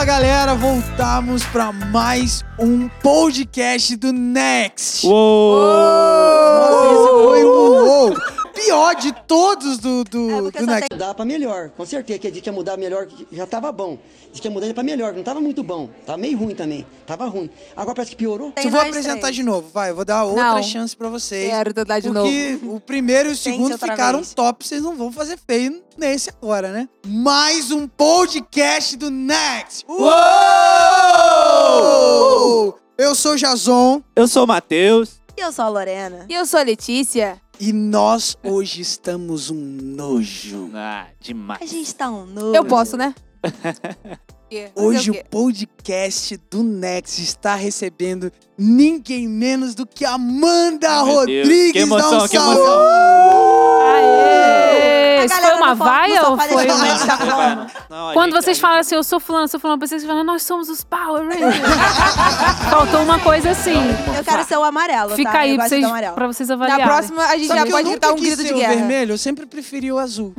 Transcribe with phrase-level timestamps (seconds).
[0.00, 5.06] Fala galera, voltamos para mais um podcast do Next.
[5.06, 5.60] Uou!
[5.60, 8.14] Nossa, esse foi um uou.
[8.64, 10.88] Pior de todos do, do, É, do Next.
[10.92, 13.98] Mudar pra melhor, com certeza que a gente ia mudar melhor, já tava bom.
[14.30, 15.88] Diz que ia mudar pra melhor, não tava muito bom.
[16.04, 16.86] Tava meio ruim também.
[17.06, 17.48] Tava ruim.
[17.76, 18.52] Agora parece que piorou.
[18.52, 19.36] Tem Eu vou apresentar três.
[19.36, 19.90] de novo, vai.
[19.90, 20.62] Eu vou dar outra Não.
[20.62, 21.50] chance pra vocês.
[21.50, 22.76] Quero tentar de porque novo.
[22.76, 24.34] o primeiro e o segundo ficaram vez.
[24.34, 26.88] top, vocês não vão fazer feio nesse agora, né?
[27.06, 29.84] Mais um podcast do Next.
[29.88, 30.10] Uou!
[32.98, 35.18] Eu sou o Jason Eu sou o Matheus.
[35.36, 36.26] E eu sou a Lorena.
[36.28, 37.40] E eu sou a Letícia.
[37.60, 40.70] E nós hoje estamos um nojo.
[40.74, 41.70] Ah, A demais.
[41.70, 42.56] gente tá um novo.
[42.56, 43.14] Eu posso, né?
[44.50, 51.08] Fazer Hoje o podcast do Next está recebendo ninguém menos do que Amanda Deus.
[51.08, 51.72] Rodrigues.
[51.72, 52.56] Que emoção, Dá um que salve.
[52.58, 52.82] emoção.
[53.92, 54.99] Aê!
[55.24, 57.66] Isso foi uma vaia ou foi uma...
[57.88, 60.42] Não, Quando gente- vocês falam assim, eu sou fulano, eu sou fulano, vocês falam, nós
[60.42, 61.56] somos os Power Rangers.
[62.70, 63.76] Faltou uma coisa assim.
[64.16, 65.38] Eu quero ser o amarelo, Fica tá?
[65.40, 66.14] aí eu pra vocês, do amarelo.
[66.14, 66.86] pra vocês Na avaliarem.
[66.86, 68.74] próxima, a gente Sabe já eu pode gritar um grito de o guerra.
[68.74, 70.34] vermelho, eu sempre preferi o azul.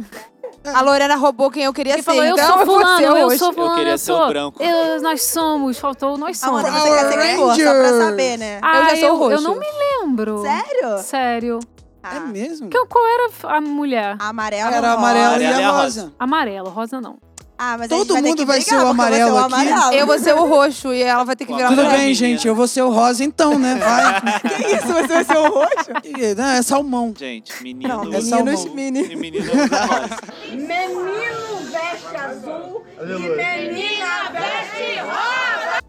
[0.64, 2.12] A Lorena roubou quem eu queria Ele ser.
[2.12, 3.40] falou, eu então sou eu fulano, eu hoje.
[3.40, 4.28] sou fulano, queria eu ser o sou.
[4.28, 4.62] branco.
[4.64, 6.64] Eu- nós somos, faltou nós somos.
[6.64, 7.56] Amanda, você quer ser que cor?
[7.56, 8.60] Só pra saber, né?
[8.62, 9.32] Ah, Eu já sou eu, roxo.
[9.38, 10.42] eu não me lembro.
[10.44, 10.98] Sério?
[11.00, 11.60] Sério.
[12.04, 12.70] Ah, É mesmo?
[12.70, 14.16] Que- Qual era a mulher?
[14.20, 16.14] Amarelo Era amarelo e a rosa.
[16.20, 17.18] Amarelo, rosa não.
[17.64, 19.38] Ah, mas Todo vai mundo que vai brigar, ser o eu vou amarelo ser o
[19.38, 19.54] aqui.
[19.54, 19.94] amarelo.
[19.94, 22.56] Eu vou ser o roxo e ela vai ter que virar Tudo bem, gente, eu
[22.56, 23.76] vou ser o rosa então, né?
[23.76, 24.22] Vai.
[24.58, 24.88] Que isso?
[24.88, 25.92] Você vai ser o roxo?
[26.02, 27.14] Que- Não, é salmão.
[27.16, 28.04] Gente, menino.
[28.06, 28.46] Não, é salmão.
[28.46, 29.14] meninos, mini.
[29.14, 30.18] E menino usa rosa.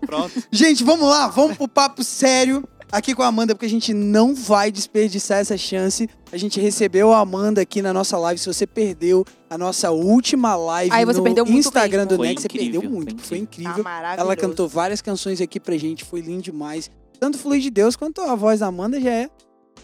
[0.05, 0.33] Pronto.
[0.51, 4.35] Gente, vamos lá, vamos pro papo sério aqui com a Amanda, porque a gente não
[4.35, 6.09] vai desperdiçar essa chance.
[6.31, 8.39] A gente recebeu a Amanda aqui na nossa live.
[8.39, 12.11] Se você perdeu a nossa última live Aí você no perdeu muito Instagram mesmo.
[12.11, 13.17] do Foi Nex, você incrível, perdeu muito.
[13.17, 13.85] foi Foi Tá incrível.
[13.85, 14.21] maravilhoso.
[14.27, 16.91] Ela cantou várias canções aqui pra gente, foi lindo demais.
[17.19, 19.31] Tanto Flui de Deus quanto a voz da Amanda já é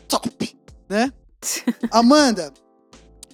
[0.06, 0.30] top,
[0.88, 1.12] né?
[1.90, 2.52] Amanda,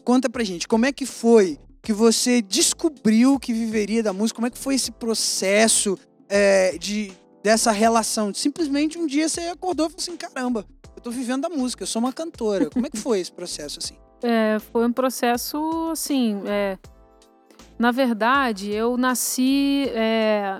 [0.04, 4.36] conta pra gente, como é que foi que você descobriu que viveria da música?
[4.36, 5.98] Como é que foi esse processo
[6.28, 7.12] é, de,
[7.44, 8.32] dessa relação?
[8.32, 10.64] Simplesmente um dia você acordou e falou assim, caramba,
[10.96, 12.70] eu tô vivendo da música, eu sou uma cantora.
[12.70, 13.94] Como é que foi esse processo, assim?
[14.26, 16.78] É, foi um processo, assim, é,
[17.78, 20.56] na verdade, eu nasci, é,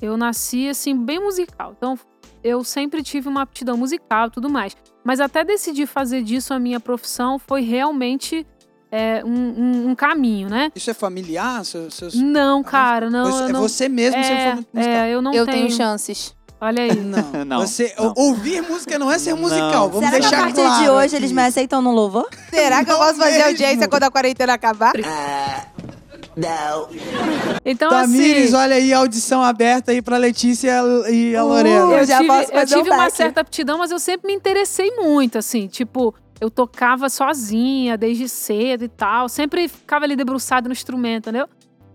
[0.00, 1.74] eu nasci, assim, bem musical.
[1.76, 1.98] Então,
[2.42, 4.74] eu sempre tive uma aptidão musical e tudo mais.
[5.04, 8.46] Mas até decidir fazer disso a minha profissão foi realmente
[8.90, 10.70] é, um, um- um caminho, né?
[10.74, 11.64] Isso é familiar?
[11.64, 12.14] Seus, seus...
[12.14, 13.30] Não, cara, não.
[13.30, 14.82] Você- eu é não você mesmo, você é, musical.
[14.82, 15.66] é, eu não Eu tenho.
[15.66, 16.34] tenho chances.
[16.60, 16.96] Olha aí.
[16.96, 18.12] Não, Não, você não.
[18.16, 19.38] ouvir música não é ser Não.
[19.38, 19.88] musical.
[19.90, 21.16] Vamos Será que a deixar partir claro de hoje aqui.
[21.16, 22.26] eles me aceitam no louvor?
[22.50, 23.44] Será que eu Não posso fazer mesmo.
[23.48, 24.92] audiência quando a quarentena acabar?
[27.64, 28.62] Então, Tamires, assim.
[28.64, 31.76] olha aí a audição aberta aí pra Letícia e a Lorena.
[31.80, 33.16] Eu eu já tive, posso eu fazer um tive uma back.
[33.16, 38.84] certa aptidão, mas eu sempre me interessei muito, assim, tipo, eu tocava sozinha desde cedo
[38.84, 41.48] e tal, sempre ficava ali debruçado no instrumento, entendeu?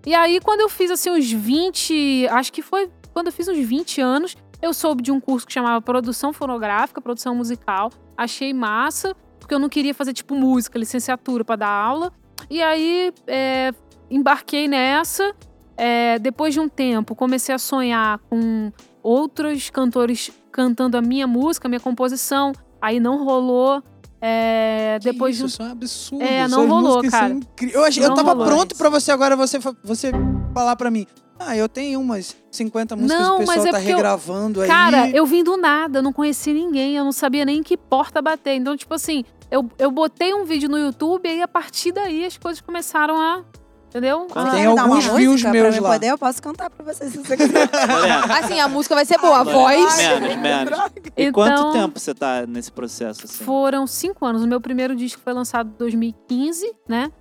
[0.05, 3.57] E aí, quando eu fiz, assim, uns 20, acho que foi quando eu fiz uns
[3.57, 9.15] 20 anos, eu soube de um curso que chamava Produção Fonográfica, Produção Musical, achei massa,
[9.39, 12.11] porque eu não queria fazer, tipo, música, licenciatura pra dar aula,
[12.49, 13.71] e aí, é,
[14.09, 15.33] embarquei nessa,
[15.77, 18.71] é, depois de um tempo, comecei a sonhar com
[19.01, 22.53] outros cantores cantando a minha música, a minha composição.
[22.81, 23.83] Aí não rolou.
[24.25, 26.23] É, Que depois isso, de isso é um absurdo.
[26.23, 27.71] É, não Suas rolou, músicas são cara.
[27.73, 30.11] Eu, achei, eu tava rolou pronto pra você agora, você, você
[30.53, 31.05] falar pra mim.
[31.37, 33.95] Ah, eu tenho umas 50 músicas Não, que o mas pessoal é tá porque eu-
[33.97, 34.67] regravando aí.
[34.69, 37.75] Cara, eu vim do nada, eu não conhecia ninguém, eu não sabia nem em que
[37.75, 38.53] porta bater.
[38.55, 42.23] Então, tipo assim, eu, eu botei um vídeo no YouTube e aí a partir daí
[42.25, 43.43] as coisas começaram a.
[43.93, 44.25] Entendeu?
[44.27, 45.91] Quando Tem alguns views meus lá.
[45.91, 46.07] poder?
[46.07, 47.69] Eu posso cantar pra vocês se você quiser.
[48.43, 49.41] Assim, a música vai ser boa.
[49.41, 49.97] A voz.
[49.97, 50.79] menos, menos.
[51.15, 53.43] E Então- quanto tempo você tá nesse processo, assim?
[53.43, 54.41] Foram cinco anos.
[54.43, 57.11] O meu primeiro disco foi lançado em 2015, né?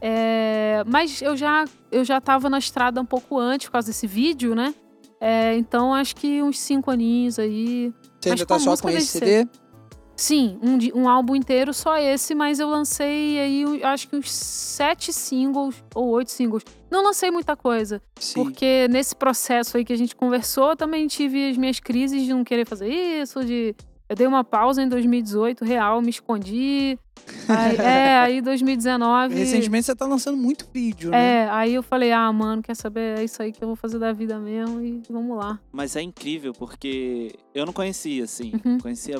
[0.00, 4.06] É, mas eu já, eu já tava na estrada um pouco antes por causa desse
[4.06, 4.72] vídeo, né?
[5.20, 7.92] É, então acho que uns cinco aninhos aí.
[8.20, 9.48] Você ainda tá só com esse deve CD?
[10.20, 15.14] Sim, um, um álbum inteiro, só esse, mas eu lancei aí, acho que uns sete
[15.14, 16.62] singles ou oito singles.
[16.90, 18.34] Não lancei muita coisa, Sim.
[18.34, 22.34] porque nesse processo aí que a gente conversou, eu também tive as minhas crises de
[22.34, 23.74] não querer fazer isso, de.
[24.10, 26.98] Eu dei uma pausa em 2018, real, me escondi.
[27.48, 29.34] Aí, é, aí 2019.
[29.34, 31.44] Recentemente você tá lançando muito vídeo, né?
[31.44, 33.20] É, aí eu falei, ah, mano, quer saber?
[33.20, 35.58] É isso aí que eu vou fazer da vida mesmo e vamos lá.
[35.72, 38.52] Mas é incrível, porque eu não conhecia, assim.
[38.62, 38.76] Uhum.
[38.80, 39.18] Conhecia.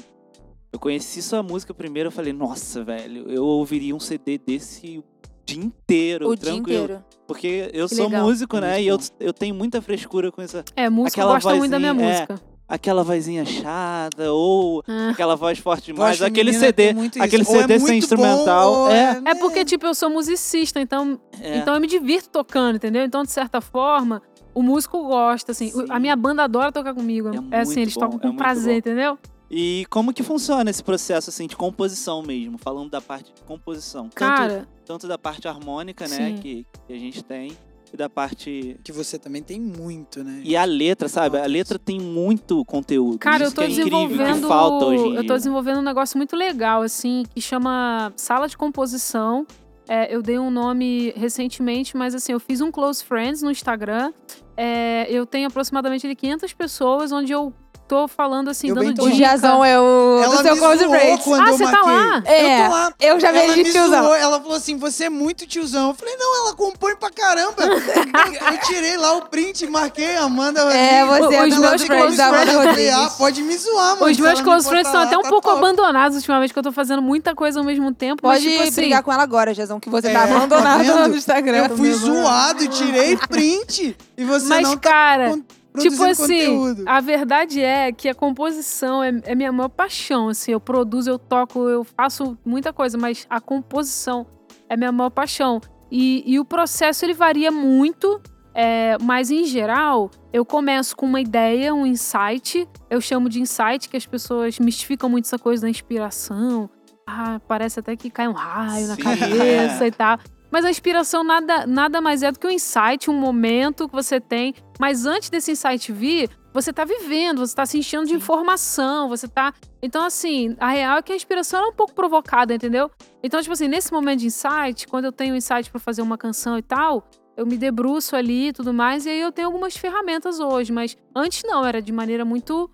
[0.72, 5.02] Eu conheci sua música primeiro, eu falei, nossa, velho, eu ouviria um CD desse
[5.44, 6.84] dia inteiro, O dia tranquilo.
[6.84, 7.04] inteiro.
[7.26, 8.24] Porque eu Que sou legal.
[8.24, 8.72] músico, né?
[8.74, 10.64] Muito E eu, eu tenho muita frescura com essa.
[10.76, 12.14] É, músico Aquela gosta muito da minha vozinha, é.
[12.26, 12.40] música.
[12.68, 15.10] Aquela vozinha chata, ou Ah.
[15.10, 16.92] aquela voz forte demais, aquele CD.
[16.94, 17.24] muito isso.
[17.24, 18.72] aquele Ou é CD sem instrumental.
[18.72, 21.58] bom, ou é, É porque, tipo, eu sou musicista, então, é.
[21.58, 23.02] então eu me divirto tocando, entendeu?
[23.04, 24.22] Então, de certa forma,
[24.54, 25.68] o músico gosta, assim.
[25.70, 25.86] Sim.
[25.88, 27.28] A minha banda adora tocar comigo.
[27.50, 28.78] É É, assim, eles bom, tocam é com prazer, bom.
[28.78, 29.18] entendeu?
[29.50, 34.04] E como que funciona esse processo assim de composição mesmo, falando da parte de composição,
[34.04, 37.56] tanto, Cara, tanto da parte harmônica, né, que, que a gente tem,
[37.92, 40.42] e da parte Que você também tem muito, né?
[40.44, 41.38] e a letra, sabe?
[41.38, 43.18] A letra tem muito conteúdo.
[43.18, 44.40] Cara, eu tô que é desenvolvendo.
[44.42, 45.36] que falta hoje em eu tô dia.
[45.36, 49.44] desenvolvendo um negócio muito legal, assim, que chama Sala de Composição.
[49.88, 54.12] É, eu dei um nome recentemente, mas assim, eu fiz um Close Friends no Instagram.
[54.56, 57.52] É, eu tenho aproximadamente ali 500 pessoas, onde eu
[57.90, 59.16] tô falando assim, Eu dando tô- O dica.
[59.16, 60.84] Giazão é o Ela do seu close
[61.24, 62.22] quando Ah, você tá lá?
[62.24, 62.92] É, Eu tô lá.
[63.00, 64.02] eu já ela vejo me de tiozão.
[64.04, 65.88] zoou, ela falou assim, você é muito tiozão.
[65.88, 67.54] Eu falei, não, ela compõe pra caramba.
[68.52, 70.60] eu, tirei lá o print, marquei a Amanda.
[70.72, 72.92] É, você Os é meus do close friends da Amanda Rodrigues.
[72.94, 74.10] ah, pode me zoar, mano.
[74.12, 76.62] Os meus ela me close friends estão até um tá pouco abandonados ultimamente, que eu
[76.62, 78.22] tô fazendo muita coisa ao mesmo tempo.
[78.22, 81.08] Pode mas, tipo assim, brigar com ela agora, Giazão, que você É, tá tá abandonado
[81.08, 81.66] no Instagram.
[81.68, 83.96] Eu fui zoado, tirei print.
[84.16, 85.38] E você Mas, não tá cara,
[85.78, 86.84] Tipo assim, conteúdo.
[86.86, 91.18] a verdade é que a composição é, é minha maior paixão, assim, eu produzo, eu
[91.18, 94.26] toco, eu faço muita coisa, mas a composição
[94.68, 95.60] é minha maior paixão.
[95.90, 98.20] E, e o processo, ele varia muito,
[98.52, 103.88] é, mas em geral, eu começo com uma ideia, um insight, eu chamo de insight,
[103.88, 106.68] que as pessoas mistificam muito essa coisa da inspiração,
[107.06, 109.02] ah, parece até que cai um raio na Sim.
[109.02, 110.18] cabeça e tal.
[110.50, 114.20] Mas a inspiração nada, nada mais é do que um insight, um momento que você
[114.20, 114.54] tem.
[114.78, 119.28] Mas antes desse insight vir, você tá vivendo, você tá se enchendo de informação, você
[119.28, 119.54] tá.
[119.80, 122.90] Então, assim, a real é que a inspiração é um pouco provocada, entendeu?
[123.22, 126.18] Então, tipo assim, nesse momento de insight, quando eu tenho um insight pra fazer uma
[126.18, 129.76] canção e tal, eu me debruço ali e tudo mais, e aí eu tenho algumas
[129.76, 132.68] ferramentas hoje, mas antes não, era de maneira muito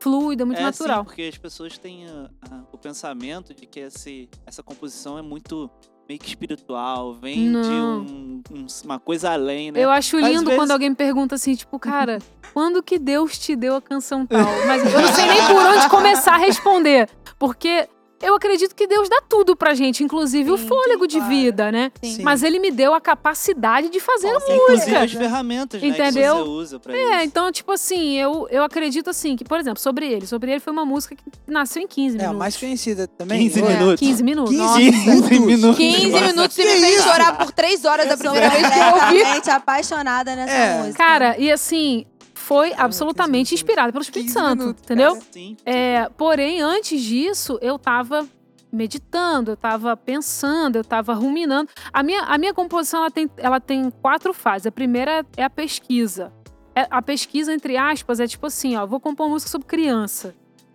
[0.00, 0.98] fluida, muito é, natural.
[1.00, 5.22] Sim, porque as pessoas têm a- a- o pensamento de que esse, essa composição é
[5.22, 5.70] muito
[6.08, 8.00] meio que espiritual, vem de Não.
[8.00, 9.78] um- um- uma coisa além, né?
[9.84, 12.18] Eu acho lindo vezes- quando alguém me pergunta assim, tipo, cara,
[12.52, 14.40] quando que Deus te deu a canção tal?
[14.66, 17.08] Mas eu não sei nem por onde começar a responder.
[17.38, 17.88] Porque
[18.22, 21.30] eu acredito que Deus dá tudo pra gente, inclusive o Sim, fôlego de claro.
[21.30, 21.90] vida, né?
[22.02, 22.22] Sim.
[22.22, 25.00] Mas ele me deu a capacidade de fazer Inclusive música.
[25.02, 26.36] as ferramentas, né, Entendeu?
[26.36, 27.24] que você usa pra É, isso.
[27.26, 30.26] então, tipo assim, eu, eu acredito assim, que, por exemplo, sobre ele.
[30.26, 32.38] Sobre ele foi uma música que nasceu em 15 É, a minutos.
[32.38, 33.38] mais conhecida também.
[33.48, 33.68] 15 É.
[33.76, 34.00] minutos.
[34.00, 34.50] 15 minutos.
[34.50, 34.80] 15 Nossa.
[35.28, 35.76] 15 minutos.
[35.76, 37.02] 15 minutos e me fez isso?
[37.02, 39.50] chorar por 3 horas da primeira vez que eu ouvi.
[39.50, 40.78] apaixonada nessa É.
[40.78, 40.96] música.
[40.98, 42.04] Cara, e assim,
[42.50, 45.16] foi 15 absolutamente inspirada pelo Espírito 15 Santo, minutos, entendeu?
[45.30, 45.56] Sim.
[45.64, 48.26] É, porém, antes disso, eu tava
[48.72, 51.70] meditando, eu tava pensando, eu tava ruminando.
[51.92, 54.66] A minha, a minha composição ela tem, ela tem quatro fases.
[54.66, 56.32] A primeira é a pesquisa.
[56.74, 60.34] É- a pesquisa, entre aspas, é tipo assim, ó, vou compor uma música sobre criança.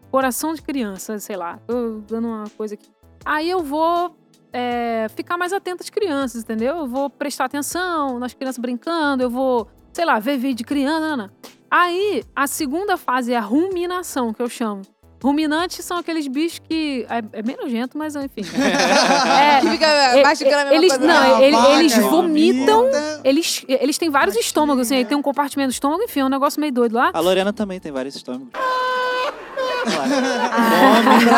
[0.09, 1.57] Coração de criança, sei lá.
[1.67, 2.87] Tô dando uma coisa aqui.
[3.25, 4.15] Aí eu vou
[4.53, 6.77] é, ficar mais atenta às crianças, entendeu?
[6.77, 11.17] Eu vou prestar atenção nas crianças brincando, eu vou, sei lá, ver vídeo de criança.
[11.17, 11.55] não, não.
[11.77, 14.81] Aí, a segunda fase é a ruminação, que eu chamo.
[15.21, 17.05] Ruminantes são aqueles bichos que.
[17.09, 18.43] É, é bem nojento, mas enfim.
[18.55, 21.05] É, Que fica é, mastigando a mesma eles- coisa.
[21.07, 22.79] não, Ah, ele- vaca, eles vomitam.
[22.83, 23.21] vomita.
[23.25, 24.47] Eles, eles têm vários Mastiga.
[24.47, 27.11] estômagos, assim, aí tem um compartimento do estômago, enfim, é um negócio meio doido lá.
[27.13, 28.47] A Lorena também tem vários estômagos.
[28.51, 28.61] Pra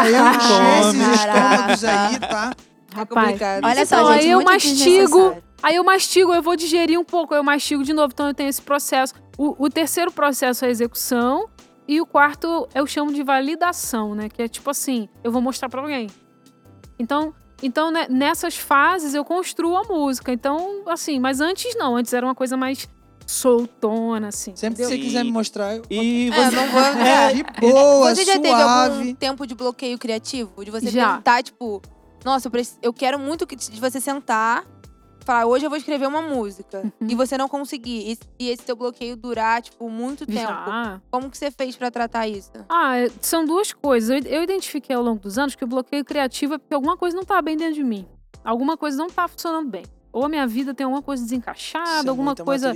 [0.10, 1.74] eu encher esses Caraca.
[1.74, 2.52] estômagos aí, tá?
[2.94, 3.26] É Rapaz.
[3.26, 3.64] complicado.
[3.66, 5.38] Olha Então, só, gente, aí eu mastigo.
[5.62, 8.34] Aí eu mastigo, eu vou digerir um pouco, aí eu mastigo de novo, então eu
[8.34, 9.14] tenho esse processo.
[9.38, 11.50] O, o terceiro processo é a execução,
[11.88, 14.30] e o quarto eu chamo de validação, né?
[14.30, 16.08] Que é tipo assim, eu vou mostrar pra alguém.
[17.00, 17.34] Então,
[17.64, 20.32] então né, nessas fases eu construo a música.
[20.32, 22.88] Então, assim, mas antes não, antes era uma coisa mais
[23.26, 24.56] soltona, assim.
[24.56, 24.90] Sempre que entendeu?
[25.02, 26.82] você quiser me mostrar, eu E É, você, não vou.
[27.06, 28.98] É, de boa, Você já teve suave.
[29.00, 30.64] algum tempo de bloqueio criativo?
[30.64, 31.18] De você Já.
[31.18, 31.82] tentar, tipo,
[32.26, 34.66] nossa, eu, preci- eu quero muito que- de você sentar,
[35.28, 36.82] falar, hoje eu vou escrever uma música.
[37.02, 37.08] Uhum.
[37.10, 38.14] E você não conseguir.
[38.14, 40.40] E, e esse teu bloqueio durar, tipo, muito tempo.
[40.40, 41.02] Já.
[41.12, 42.52] Como que você fez pra tratar isso?
[42.70, 44.10] Ah, é- são duas coisas.
[44.10, 47.16] Eu, eu identifiquei ao longo dos anos que o bloqueio criativo é porque alguma coisa
[47.16, 48.08] não tá bem dentro de mim.
[48.44, 49.84] Alguma coisa não tá funcionando bem.
[50.14, 52.74] Ou a minha vida tem alguma coisa Isso desencaixada, é alguma muita coisa,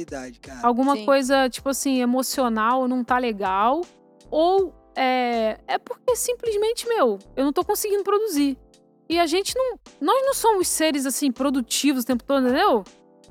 [0.61, 1.05] alguma Sim.
[1.05, 3.81] coisa tipo assim emocional não tá legal,
[4.29, 8.57] ou é, é porque simplesmente meu, eu não tô conseguindo produzir.
[9.11, 12.85] E a gente não, nós não somos seres assim produtivos o tempo todo, entendeu?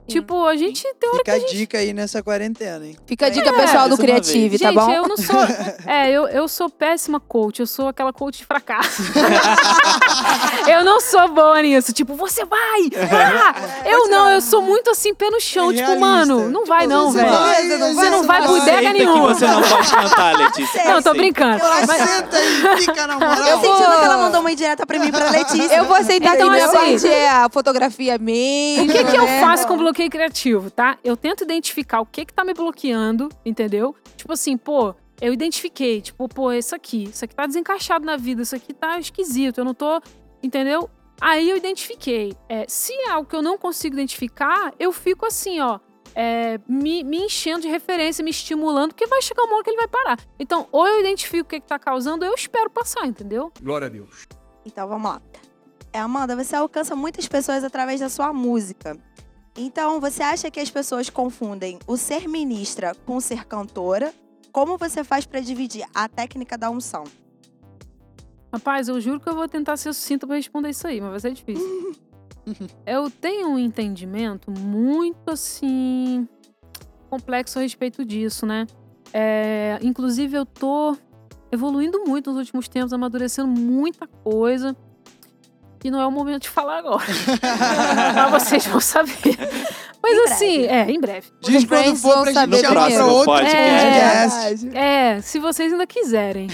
[0.09, 2.97] Tipo, a gente tem hora Fica a dica aí nessa quarentena, hein?
[3.07, 4.91] Fica a dica É, pessoal do Creative, tá Gente, bom?
[4.91, 5.37] eu não sou.
[5.87, 7.61] É, eu, eu sou péssima coach.
[7.61, 9.03] Eu sou aquela coach de fracasso.
[10.69, 11.93] eu não sou boa nisso.
[11.93, 12.91] Tipo, você vai!
[13.11, 13.55] Ah!
[13.91, 15.71] Eu não, eu sou muito assim, pé no chão.
[15.71, 17.33] É tipo, mano, não vai não, Você velho.
[17.33, 18.49] vai, Você não vai vai.
[18.49, 19.29] bodega nenhuma.
[19.29, 20.85] que você não pode cantar, Letícia.
[20.85, 21.63] Não, tô brincando.
[21.87, 23.37] Mas- Senta aí, fica na moral.
[23.47, 25.75] Eu vou- sentindo que ela mandou uma indireta pra mim e pra Letícia.
[25.77, 28.85] Eu vou aceitar Então, que minha assim, parte é a fotografia mesmo.
[28.85, 29.41] O que, que eu né?
[29.41, 30.99] faço com bloqueio criativo, tá?
[31.03, 33.95] Eu tento identificar o que que tá me bloqueando, entendeu?
[34.17, 38.43] Tipo assim, pô, eu identifiquei, tipo, pô, isso aqui, isso aqui tá desencaixado na vida,
[38.43, 40.01] isso aqui tá esquisito, eu não tô,
[40.43, 40.89] entendeu?
[41.21, 42.33] Aí eu identifiquei.
[42.49, 45.81] É, se é algo que eu não consigo identificar, eu fico assim, ó,
[46.15, 49.77] é, me, me enchendo de referência, me estimulando, porque vai chegar uma hora que ele
[49.77, 50.19] vai parar.
[50.39, 53.53] Então, ou eu identifico o que que tá causando, ou eu espero passar, entendeu?
[53.61, 54.29] Glória a Deus.
[54.65, 55.21] Então vamos lá.
[55.93, 58.97] É, Amanda, você alcança muitas pessoas através da sua música.
[59.57, 64.13] Então, você acha que as pessoas confundem o ser ministra com o ser cantora?
[64.53, 67.05] Como você faz pra dividir a técnica da unção?
[68.53, 71.21] Rapaz, eu juro que eu vou tentar ser sucinta pra responder isso aí, mas vai
[71.21, 71.95] ser difícil.
[72.85, 76.29] eu tenho um entendimento muito assim
[77.09, 78.67] complexo a respeito disso, né?
[79.13, 80.97] É, inclusive, eu tô
[81.51, 84.77] evoluindo muito nos últimos tempos, amadurecendo muita coisa.
[85.83, 87.05] E não é o momento de falar agora.
[88.31, 89.39] mas vocês vão saber.
[90.03, 90.75] Mas Em assim, breve.
[90.75, 91.29] é, em breve.
[91.41, 94.37] Diz quando for pra saber gente chamar pra outro Podcast.
[94.37, 94.77] podcast.
[94.79, 96.49] É, se vocês ainda quiserem.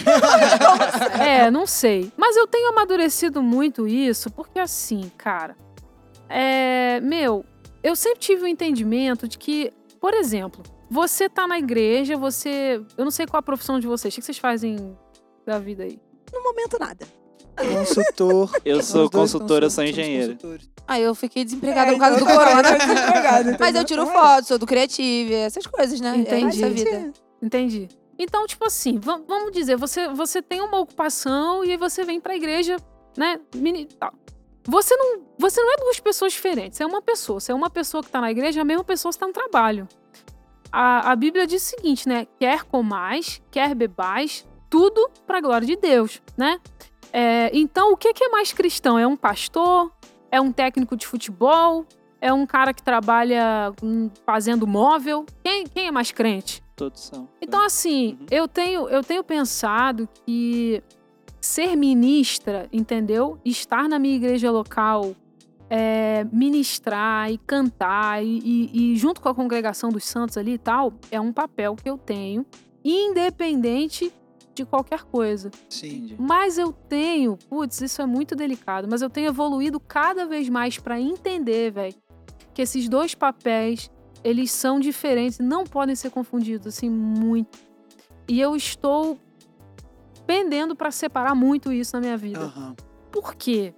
[1.20, 2.12] é, não sei.
[2.16, 5.56] Mas eu tenho amadurecido muito isso, porque assim, cara.
[6.28, 7.00] É.
[7.02, 7.44] Meu,
[7.82, 12.80] eu sempre tive o entendimento de que, por exemplo, você tá na igreja, você.
[12.96, 14.12] Eu não sei qual a profissão de vocês.
[14.14, 14.96] O que vocês fazem
[15.44, 15.98] da vida aí?
[16.32, 17.06] No momento, nada.
[17.56, 18.50] Consultor.
[18.64, 20.34] Eu sou consultor, eu sou engenheiro.
[20.34, 20.68] consultores.
[20.86, 22.62] Ah, eu fiquei desempregada É, por causa do corona.
[23.58, 26.16] Mas eu tiro foto, sou do Creative, essas coisas, né?
[26.16, 26.62] Entendi.
[26.64, 27.12] É vida.
[27.42, 27.88] Entendi.
[28.18, 32.20] Então, tipo assim, va- vamos dizer, você, você tem uma ocupação e aí você vem
[32.20, 32.76] pra igreja,
[33.16, 33.38] né?
[34.68, 37.40] Você não, você não é duas pessoas diferentes, você é uma pessoa.
[37.40, 39.86] Você é uma pessoa que tá na igreja, a mesma pessoa que tá no trabalho.
[40.72, 42.26] A, a Bíblia diz o seguinte, né?
[42.38, 46.58] Quer comais, quer bebais, tudo pra glória de Deus, né?
[47.18, 48.98] É, então, o que que é mais cristão?
[48.98, 49.90] É um pastor?
[50.30, 51.86] É um técnico de futebol?
[52.20, 53.72] É um cara que trabalha
[54.26, 55.24] fazendo móvel?
[55.42, 56.62] Quem, quem é mais crente?
[56.76, 57.26] Todos são.
[57.40, 58.26] Então, assim, Uhum.
[58.30, 60.82] eu, tenho, eu tenho pensado que
[61.40, 63.38] ser ministra, entendeu?
[63.44, 65.14] Estar na minha igreja local,
[65.70, 70.58] é, ministrar e cantar, e, e- e junto com a congregação dos santos ali e
[70.58, 72.44] tal, é um papel que eu tenho,
[72.84, 74.12] independente
[74.56, 75.50] de qualquer coisa.
[75.68, 76.16] Sim.
[76.18, 80.78] Mas eu tenho, putz, isso é muito delicado, mas eu tenho evoluído cada vez mais
[80.78, 81.94] pra entender, velho,
[82.54, 83.90] que esses dois papéis,
[84.24, 87.58] eles são diferentes, não podem ser confundidos assim muito.
[88.28, 89.18] E eu estou
[90.26, 92.40] pendendo pra separar muito isso na minha vida.
[92.40, 92.74] Aham.
[93.12, 93.72] Por quê?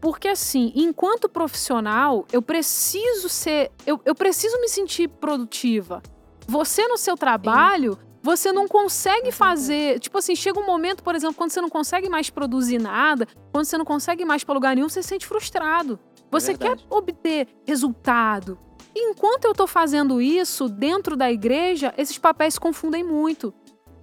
[0.00, 6.02] Porque assim, enquanto profissional, eu preciso ser, eu, eu preciso me sentir produtiva.
[6.48, 11.34] Você no seu trabalho, você não consegue fazer, tipo assim, chega um momento, por exemplo,
[11.34, 14.88] quando você não consegue mais produzir nada, quando você não consegue mais para lugar nenhum,
[14.88, 15.98] você se sente frustrado.
[16.30, 16.86] Você quer verdade.
[16.88, 18.58] obter resultado.
[18.94, 23.52] E enquanto eu tô fazendo isso dentro da igreja, esses papéis se confundem muito.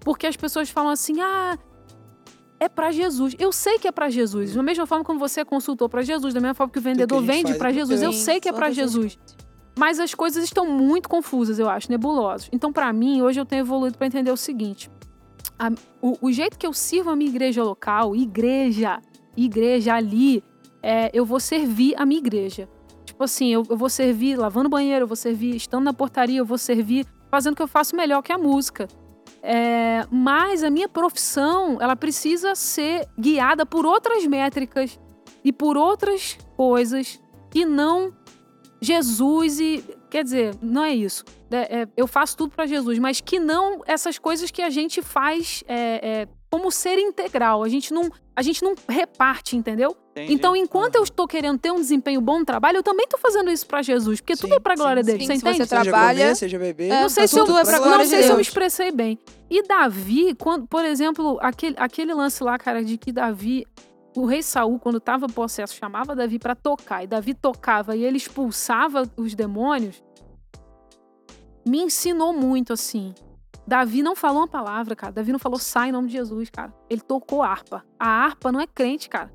[0.01, 1.57] Porque as pessoas falam assim: "Ah,
[2.59, 3.35] é pra Jesus.
[3.39, 4.53] Eu sei que é pra Jesus.
[4.53, 7.19] Da mesma forma como você é consultor pra Jesus, da mesma forma que o vendedor
[7.19, 9.17] gente vende é pra Jesus, eu sei que é as Jesus.
[9.79, 12.49] Mas as coisas estão muito confusas, eu acho, nebulosas.
[12.51, 14.91] Então, pra mim, hoje eu tenho evoluído pra entender o seguinte:
[15.57, 15.71] a-
[16.01, 18.99] o, o jeito que eu sirvo a minha igreja local, igreja,
[19.37, 20.43] igreja ali,
[20.83, 22.67] é, eu vou servir a minha igreja.
[23.05, 26.45] Tipo assim, eu, eu vou servir lavando banheiro, eu vou servir estando na portaria, eu
[26.45, 28.85] vou servir fazendo o que eu faço melhor, que é a música.
[29.41, 34.99] É, mas a minha profissão, ela precisa ser guiada por outras métricas
[35.41, 37.17] e por outras coisas
[37.49, 38.11] que não
[38.81, 39.83] Jesus e.
[40.09, 41.23] Quer dizer, não é isso.
[41.51, 45.01] É, é, eu faço tudo pra Jesus, mas que não essas coisas que a gente
[45.03, 47.63] faz é, é, como ser integral.
[47.63, 49.95] A gente não, a gente não reparte, entendeu?
[50.11, 50.33] Entendi.
[50.33, 53.51] Então, enquanto eu estou querendo ter um desempenho bom no trabalho, eu também estou fazendo
[53.51, 55.19] isso pra Jesus, porque tudo Sim, é pra glória sim, dele.
[55.19, 55.25] sim.
[55.27, 55.57] Você entende?
[55.67, 56.89] tra- Seja Trabalha- comer, seja beber.
[56.91, 58.35] É, não sei, tá se eu, tudo é pra não glória de sei se eu
[58.35, 59.19] me expressei bem.
[59.47, 63.67] E Davi, quando, por exemplo, aquele, aquele lance lá, cara, de que Davi,
[64.19, 68.17] o rei Saul, quando estava possesso, chamava Davi pra tocar, e Davi tocava e ele
[68.17, 70.03] expulsava os demônios,
[71.65, 73.13] me ensinou muito assim.
[73.65, 75.13] Davi não falou uma palavra, cara.
[75.13, 76.73] Davi não falou sai em nome de Jesus, cara.
[76.89, 77.85] Ele tocou harpa.
[77.99, 79.31] A harpa não é crente, cara.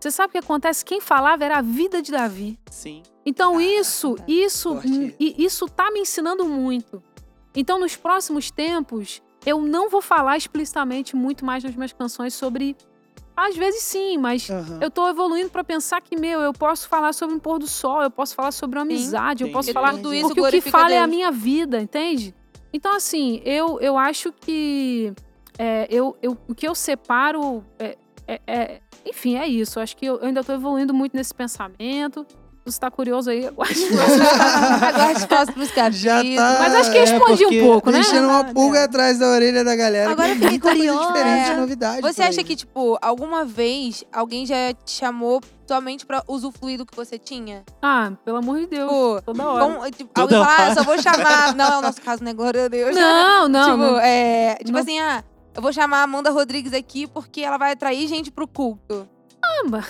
[0.00, 0.84] Você sabe o que acontece?
[0.84, 2.58] Quem falava era a vida de Davi.
[2.70, 3.02] Sim.
[3.26, 5.16] Então isso, isso, forte.
[5.18, 7.02] e isso tá me ensinando muito.
[7.54, 12.76] Então nos próximos tempos, eu não vou falar explicitamente muito mais nas minhas canções sobre
[13.36, 14.78] às vezes sim, mas Aham.
[14.80, 18.02] eu tô evoluindo pra pensar que, meu, eu posso falar sobre um pôr do sol,
[18.02, 19.52] eu posso falar sobre uma amizade, eu sim.
[19.52, 21.10] posso Porque falar tudo isso porque o que fala é a Deus.
[21.16, 22.34] minha vida, entende?
[22.72, 25.12] Então, assim, eu, eu acho que
[25.58, 27.96] é, eu, eu, o que eu separo é,
[28.26, 29.78] é- é- enfim, é isso.
[29.78, 32.26] Eu acho que eu, eu ainda tô evoluindo muito nesse pensamento.
[32.64, 33.74] Se você tá curioso aí, aguarde.
[34.86, 36.00] Agora os próximos capítulos.
[36.00, 36.56] Já tá.
[36.60, 37.98] Mas acho que É, respondi porque um pouco, né?
[37.98, 40.12] Deixando uma pulga atrás da orelha da galera.
[40.12, 41.06] Agora eu que fiquei curiosa.
[41.12, 41.56] diferente, É.
[41.56, 42.00] novidade.
[42.02, 42.44] Você acha aí.
[42.44, 44.54] que, tipo, alguma vez alguém já
[44.84, 47.64] te chamou somente pra usufruir do que você tinha?
[47.82, 48.88] Ah, pelo amor de Deus.
[48.90, 49.90] Tipo, Toda hora.
[49.90, 51.54] tipo, Toda alguém fala, ah, só vou chamar.
[51.56, 52.32] Não é o nosso caso, né?
[52.32, 52.94] Glória a Deus.
[52.94, 53.64] Não, não.
[53.64, 53.98] tipo, não.
[53.98, 54.78] é, tipo Não.
[54.80, 58.46] assim, ah, eu vou chamar a Amanda Rodrigues aqui porque ela vai atrair gente pro
[58.46, 59.08] culto.
[59.42, 59.84] Caramba.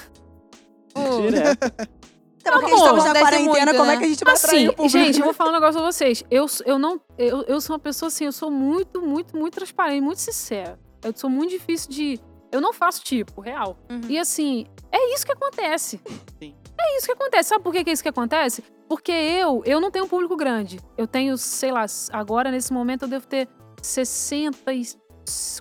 [0.88, 2.01] Tipo, Direto.
[2.42, 3.94] Então, porque Amor, estamos na acontece quarentena, muito, como né?
[3.94, 4.88] é que a gente vai atrair Assim, o público?
[4.88, 6.25] gente, eu vou falar um negócio pra vocês.
[6.30, 7.00] Eu, eu não.
[7.16, 10.78] Eu, eu sou uma pessoa assim, eu sou muito, muito, muito transparente, muito sincera.
[11.02, 12.20] Eu sou muito difícil de.
[12.50, 13.78] Eu não faço tipo, real.
[13.88, 14.00] Uhum.
[14.08, 16.00] E assim, é isso que acontece.
[16.38, 16.54] Sim.
[16.78, 17.49] É isso que acontece.
[17.49, 18.62] Sabe por que, que é isso que acontece?
[18.88, 20.80] Porque eu, eu não tenho um público grande.
[20.99, 23.49] Eu tenho, sei lá, agora nesse momento eu devo ter
[23.80, 24.82] 60 e.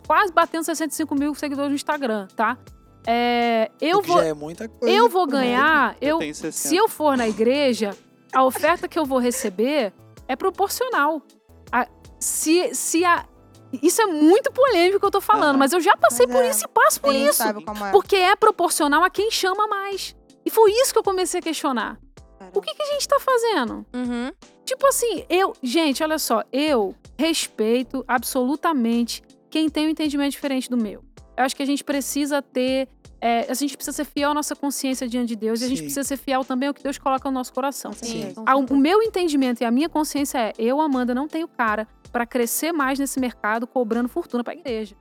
[0.05, 2.57] quase batendo 65 mil seguidores no Instagram, tá?
[3.05, 4.17] É, eu vou.
[4.17, 4.93] Já é muita coisa.
[4.95, 5.95] Eu vou ganhar.
[5.99, 6.51] Eu Eu, 60.
[6.51, 7.95] se eu for na igreja,
[8.33, 9.93] a oferta que eu vou receber
[10.27, 11.21] é proporcional.
[11.71, 11.87] A-
[12.19, 13.25] se, se a,
[13.81, 15.57] isso é muito polêmico que eu tô falando, Aham.
[15.57, 16.49] mas eu já passei Mas por é.
[16.49, 17.37] isso e passo por Sim, isso.
[17.37, 17.91] sabe como é.
[17.91, 20.15] Porque é proporcional a quem chama mais.
[20.45, 21.99] E foi isso que eu comecei a questionar.
[22.53, 23.85] O que, que a gente tá fazendo?
[23.93, 24.31] Uhum.
[24.65, 25.53] Tipo assim, eu.
[25.61, 31.03] Gente, olha só, eu respeito absolutamente quem tem um entendimento diferente do meu.
[31.41, 32.87] Eu acho que a gente precisa ter.
[33.19, 35.79] é, a gente precisa ser fiel à nossa consciência diante de Deus e a gente
[35.79, 35.83] Sim.
[35.85, 37.91] precisa ser fiel também ao que Deus coloca no nosso coração.
[37.93, 38.33] Sim.
[38.69, 42.25] O o meu entendimento e a minha consciência é: eu, Amanda, não tenho cara pra
[42.25, 44.95] crescer mais nesse mercado cobrando fortuna pra igreja.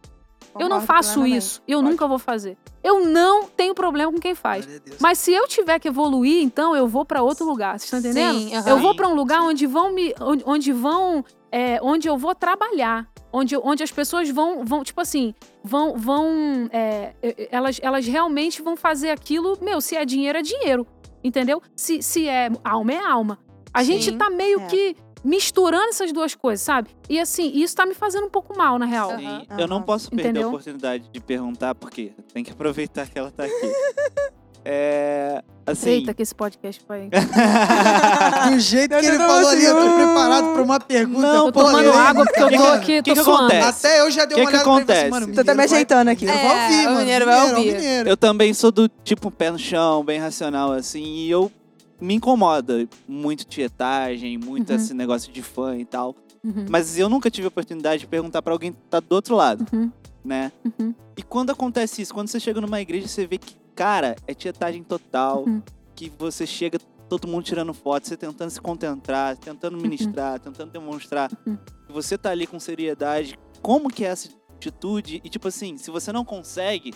[0.58, 1.38] eu não faço plenamente.
[1.38, 1.62] isso.
[1.66, 1.90] Eu Pode.
[1.90, 2.56] nunca vou fazer.
[2.82, 4.64] Eu não tenho problema com quem faz.
[4.66, 4.70] A.
[5.00, 7.78] Mas se eu tiver que evoluir, então eu vou pra outro lugar.
[7.78, 8.38] Vocês estão entendendo?
[8.38, 8.68] Sim, aham.
[8.68, 9.46] Eu vou Sim, pra um lugar sim.
[9.48, 14.28] onde vão me, onde, onde vão, é, onde eu vou trabalhar, onde, onde as pessoas
[14.30, 17.12] vão, vão tipo assim, vão, vão, é,
[17.50, 19.58] elas, elas realmente vão fazer aquilo.
[19.60, 20.86] Meu, se é dinheiro é dinheiro,
[21.22, 21.62] entendeu?
[21.74, 23.38] Se, se é alma é alma.
[23.72, 24.66] A gente Sim, tá meio é.
[24.66, 26.90] que misturando essas duas coisas, sabe?
[27.08, 29.16] E assim, isso tá me fazendo um pouco mal, na real.
[29.16, 29.46] Sim, Aham.
[29.58, 30.46] Eu não posso perder Entendeu?
[30.46, 33.52] a oportunidade de perguntar, porque tem que aproveitar que ela tá aqui.
[34.64, 35.42] é.
[35.66, 35.90] Assim.
[35.90, 37.08] Eita, que esse podcast vai.
[38.50, 41.20] Do jeito que ele tô falou ali, eu tô assim, preparado pra uma pergunta.
[41.20, 41.98] Não, Tô tomando polêmica.
[42.00, 43.38] água porque eu tô Que- aqui, que tô que suando.
[43.52, 43.86] acontece?
[43.86, 45.10] Até eu já dei Que uma que olhada assim, acontece?
[45.10, 46.24] mano, Tô até me ajeitando aqui.
[46.26, 46.98] Mineiro vai É, ouvir, o mano.
[47.00, 47.74] mineiro vai ouvir.
[47.76, 48.08] mineiro.
[48.08, 51.52] Eu também sou do tipo pé no chão, bem racional, assim, e eu
[52.00, 54.76] me incomoda muito tietagem, muito Uhum.
[54.76, 56.16] esse negócio de fã e tal.
[56.42, 59.36] Uhum, Mas eu nunca tive a oportunidade de perguntar pra alguém que tá do outro
[59.36, 59.90] lado, uhum,
[60.24, 60.50] né?
[60.64, 60.94] uhum.
[61.16, 64.82] E quando acontece isso, quando você chega numa igreja, você vê que, cara, é tietagem
[64.82, 65.62] total, Uhum.
[65.94, 66.78] que você chega,
[67.08, 71.56] todo mundo tirando foto, você tentando se concentrar, tentando ministrar, tentando demonstrar Uhum.
[71.86, 73.38] que você tá ali com seriedade.
[73.62, 75.20] Como que é essa atitude?
[75.24, 76.94] E tipo assim, se você não consegue,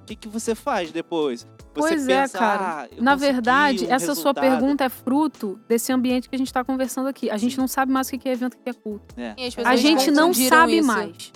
[0.00, 1.46] o que, que você faz depois?
[1.74, 2.82] Você Pois é, pensa, cara.
[2.84, 6.48] "Ah, Na verdade, um essa sua resultado." pergunta é fruto desse ambiente que a gente
[6.48, 7.30] está conversando aqui.
[7.30, 7.60] A gente Sim.
[7.60, 9.14] não sabe mais o que é evento e o que é culto.
[9.18, 9.34] É.
[9.64, 10.86] A gente não sabe isso.
[10.86, 11.32] mais.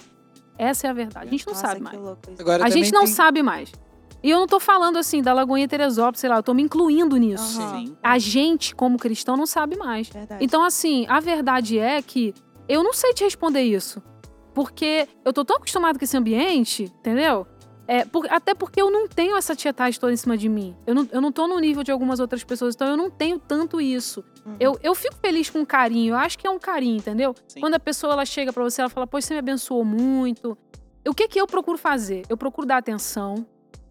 [0.58, 1.26] Essa é a verdade.
[1.28, 1.98] A gente não Nossa, sabe mais.
[2.40, 3.72] Agora A gente não tem- sabe mais.
[4.22, 7.16] E eu não tô falando assim da Lagoinha Teresópolis, sei lá, eu tô me incluindo
[7.16, 7.60] nisso.
[7.60, 7.96] Sim.
[8.02, 10.08] A gente, como cristão, não sabe mais.
[10.08, 10.44] Verdade.
[10.44, 12.34] Então, assim, a verdade é que
[12.68, 14.02] eu não sei te responder isso.
[14.54, 17.46] Porque eu tô tão acostumado com esse ambiente, entendeu?
[17.88, 20.74] É, por- até porque eu não tenho essa tietagem toda em cima de mim.
[20.86, 23.38] Eu não, eu não tô no nível de algumas outras pessoas, então eu não tenho
[23.38, 24.24] tanto isso.
[24.44, 24.56] Uhum.
[24.58, 27.32] Eu, eu fico feliz com carinho, eu acho que é um carinho, entendeu?
[27.46, 27.60] Sim.
[27.60, 30.58] Quando a pessoa ela chega pra você, ela fala, poxa, você me abençoou muito.
[31.06, 32.22] O que que eu procuro fazer?
[32.28, 33.46] Eu procuro dar atenção,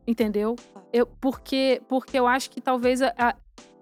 [0.07, 0.55] entendeu?
[0.93, 3.35] Eu, porque, porque eu acho que talvez, a- a-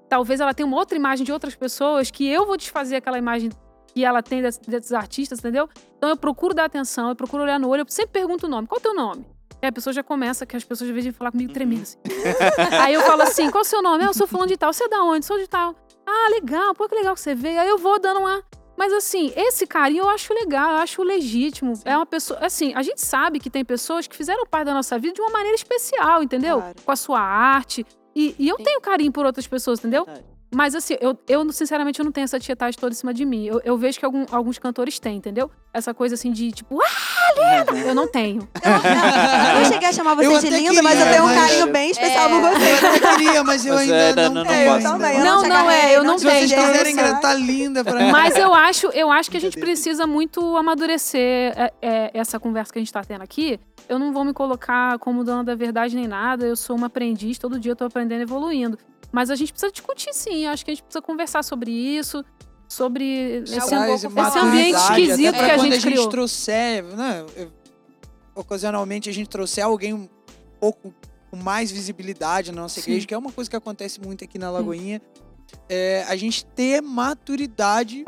[0.10, 3.52] talvez ela tenha uma outra imagem de outras pessoas que eu vou desfazer aquela imagem
[3.94, 5.70] que ela tem desses, desses artistas, entendeu?
[5.98, 8.68] Então eu procuro dar atenção, eu procuro olhar no olho, eu sempre pergunto o nome.
[8.68, 9.26] Qual é o teu nome?
[9.62, 11.98] E a pessoa já começa, que as pessoas às vezes falar comigo tremendo assim.
[12.82, 14.04] Aí eu falo assim, qual é o seu nome?
[14.04, 14.74] Ah, eu sou fulano de tal.
[14.74, 15.26] Você é da onde?
[15.26, 15.74] Sou de tal.
[16.06, 16.74] Ah, legal.
[16.74, 17.62] Pô, que legal que você veio.
[17.62, 18.44] Aí eu vou dando uma...
[18.76, 21.74] Mas assim, esse carinho eu acho legal, eu acho legítimo.
[21.86, 22.40] É uma pessoa...
[22.40, 25.30] Assim, a gente sabe que tem pessoas que fizeram parte da nossa vida de uma
[25.32, 26.58] maneira especial, entendeu?
[26.58, 26.76] Claro.
[26.84, 27.86] Com a sua arte.
[28.16, 28.64] E, e eu Sim.
[28.64, 30.06] tenho carinho por outras pessoas, entendeu?
[30.06, 30.26] Verdade.
[30.56, 33.46] Mas assim, eu, eu sinceramente eu não tenho essa tietagem toda em cima de mim.
[33.46, 35.50] Eu, eu vejo que algum- alguns cantores têm, entendeu?
[35.74, 36.86] Essa coisa assim de tipo, ah!
[37.86, 38.48] Eu não tenho.
[38.64, 41.90] Eu não cheguei a chamar você Eu de linda, mas eu tenho um carinho bem
[41.92, 42.86] especial por Eu você.
[42.86, 44.80] até queria, mas eu ainda ainda não, não- não tenho.
[44.80, 45.10] não.
[45.10, 46.62] eu Não, não, é, eu não Se vocês tenho.
[46.68, 48.12] quiserem tá linda pra mim.
[48.12, 52.72] Mas eu acho, eu acho que a gente precisa muito amadurecer é, é, essa conversa
[52.72, 53.60] que a gente tá tendo aqui.
[53.90, 56.46] Eu não vou me colocar como dona da verdade nem nada.
[56.46, 58.78] Eu sou uma aprendiz, todo dia eu tô aprendendo e evoluindo.
[59.12, 60.48] Mas a gente precisa discutir sim.
[60.48, 62.24] Acho que a gente precisa conversar sobre isso,
[62.74, 63.76] sobre esse, esse
[64.40, 66.10] ambiente esquisito que a quando gente a gente criou.
[66.10, 67.26] trouxer, né,
[68.36, 70.10] ocasionalmente a gente trouxer alguém um
[70.60, 70.94] pouco
[71.30, 72.92] com mais visibilidade na nossa Sim.
[72.92, 75.02] igreja, que é uma coisa que acontece muito aqui na Lagoinha,
[75.70, 78.04] é, a gente ter maturidade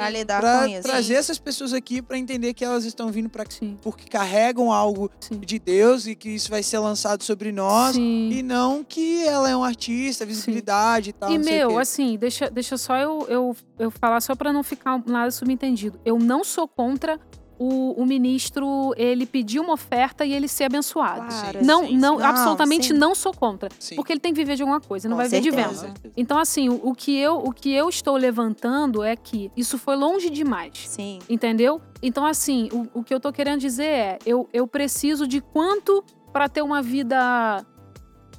[0.71, 0.81] isso.
[0.83, 3.45] trazer essas pessoas aqui pra entender que elas estão vindo para
[3.81, 5.39] porque carregam algo sim.
[5.39, 8.29] de Deus e que isso vai ser lançado sobre nós Sim.
[8.31, 11.31] e não que ela é um artista, visibilidade e tal.
[11.31, 15.31] E, meu, assim, deixa, deixa só eu, eu, eu falar, só pra não ficar nada
[15.31, 15.99] subentendido.
[16.03, 17.19] Eu não sou contra
[17.57, 21.27] o, o ministro ele pedir uma oferta e ele ser abençoado.
[21.27, 22.23] Claro, Não, sim, não, sim.
[22.23, 22.93] absolutamente sim.
[22.93, 23.69] não sou contra.
[23.79, 23.95] Sim.
[23.95, 25.87] Porque ele tem que viver de alguma coisa, não Com vai viver de certeza.
[25.87, 26.13] venda.
[26.17, 29.95] Então, assim, o, o que eu, o que eu estou levantando é que isso foi
[29.95, 30.71] longe demais.
[30.87, 31.19] Sim.
[31.29, 31.81] Entendeu?
[32.01, 36.03] Então, assim, o, o que eu tô querendo dizer é: eu, eu preciso de quanto
[36.33, 37.65] para ter uma vida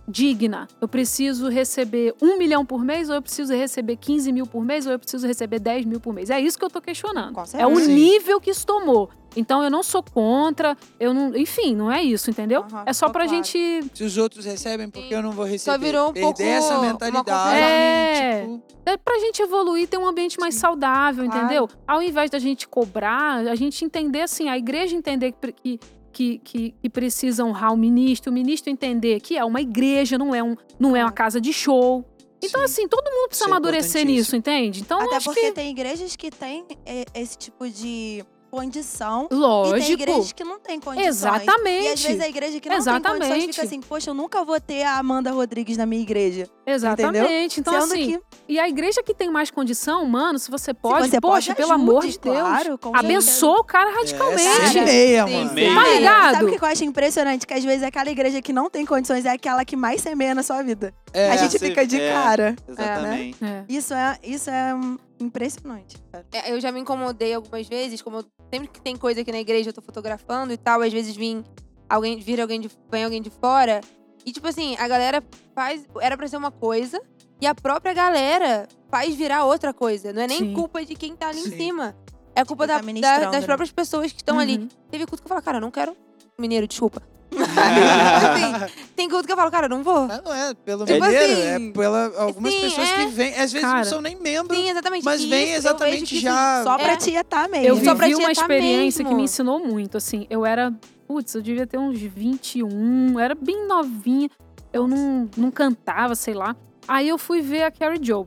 [0.08, 0.68] digna?
[0.80, 4.86] Eu preciso receber um milhão por mês, ou eu preciso receber 15 mil por mês,
[4.86, 6.30] ou eu preciso receber 10 mil por mês?
[6.30, 7.36] É isso que eu tô questionando.
[7.54, 9.10] É o nível que isso tomou.
[9.38, 11.36] Então, eu não sou contra, eu não.
[11.36, 12.62] Enfim, não é isso, entendeu?
[12.62, 13.44] Aham, é só pra claro.
[13.44, 13.84] gente.
[13.92, 15.78] Se os outros recebem, porque eu não vou receber?
[15.84, 17.60] virou um Perder pouco essa uma mentalidade.
[17.60, 18.40] É.
[18.42, 21.44] tipo, É pra gente evoluir, ter um ambiente mais saudável, Claro.
[21.44, 21.68] entendeu?
[21.86, 25.78] Ao invés da gente cobrar, a gente entender assim, a igreja entender que,
[26.16, 30.34] que, que, que, precisa honrar o ministro, o ministro entender que é uma igreja, não
[30.34, 32.02] é, um, não é uma casa de show.
[32.42, 32.64] Então, sim.
[32.64, 34.16] assim, todo mundo precisa Isso é amadurecer importantíssimo.
[34.16, 34.80] nisso, entende?
[34.80, 35.52] Então, Até porque que.
[35.52, 38.24] tem igrejas que têm é, esse tipo de
[38.56, 39.24] condição.
[39.26, 39.92] E tem Lógico.
[39.92, 41.08] igrejas que não têm condições.
[41.08, 41.84] Exatamente.
[41.84, 43.52] E às vezes a igreja que não tem condições Exatamente.
[43.54, 46.48] fica assim, poxa, eu nunca vou ter a Amanda Rodrigues na minha igreja.
[46.66, 47.60] Exatamente.
[47.60, 51.04] Então, Sendo assim, que e a igreja que tem mais condição, mano, se você pode,
[51.04, 54.66] se você poxa, pode, pelo ajude, amor de Deus, claro, abençoa o cara É, radicalmente.
[54.66, 55.48] seja meia, mano.
[55.54, 55.74] sim.
[55.74, 56.32] Tá ligado?
[56.34, 57.46] Sabe o que eu acho impressionante?
[57.46, 60.42] Que às vezes aquela igreja que não tem condições é aquela que mais semeia na
[60.42, 60.94] sua vida.
[61.12, 62.12] É, a gente fica de é.
[62.12, 62.56] cara.
[62.68, 63.44] Exatamente.
[63.44, 63.64] É.
[63.68, 64.74] Isso é, isso é
[65.20, 65.96] impressionante.
[66.12, 66.26] cara.
[66.32, 69.38] É, eu já me incomodei algumas vezes, como eu- sempre que tem coisa aqui na
[69.40, 71.42] igreja, eu tô fotografando e tal, às vezes vim
[71.88, 73.80] alguém, vir alguém de, vem alguém de fora.
[74.24, 75.22] E, tipo assim, a galera
[75.54, 75.86] faz.
[76.00, 77.00] Era pra ser uma coisa,
[77.40, 80.12] e a própria galera faz virar outra coisa.
[80.12, 80.54] Não é nem Sim.
[80.54, 81.48] culpa de quem tá ali Sim.
[81.54, 81.96] em cima.
[82.34, 83.46] É culpa da- tá da- ministrando, das né?
[83.46, 84.58] próprias pessoas que estão ali.
[84.58, 84.68] Uhum.
[84.90, 85.96] Teve culto que eu falo, cara, eu não quero.
[86.38, 87.00] Mineiro, desculpa.
[87.36, 90.06] Assim, tem culto que eu falo, cara, eu não vou.
[90.06, 92.94] Mas não é pelo Tipo mineiro, assim, é pela algumas sim, pessoas é.
[92.96, 93.76] que vêm, às vezes Cara.
[93.78, 95.04] não são nem membros, Sim, exatamente.
[95.04, 96.96] mas eu exatamente vejo que, já- Só pra É.
[96.96, 97.66] tietar mesmo.
[97.66, 100.26] Eu Só pra vivi uma experiência que me ensinou muito, assim.
[100.30, 100.72] Eu era,
[101.06, 104.30] putz, eu devia ter uns 21, eu era bem novinha.
[104.72, 106.54] Eu não, não cantava, sei lá.
[106.88, 108.26] Aí eu fui ver a Carrie Joe,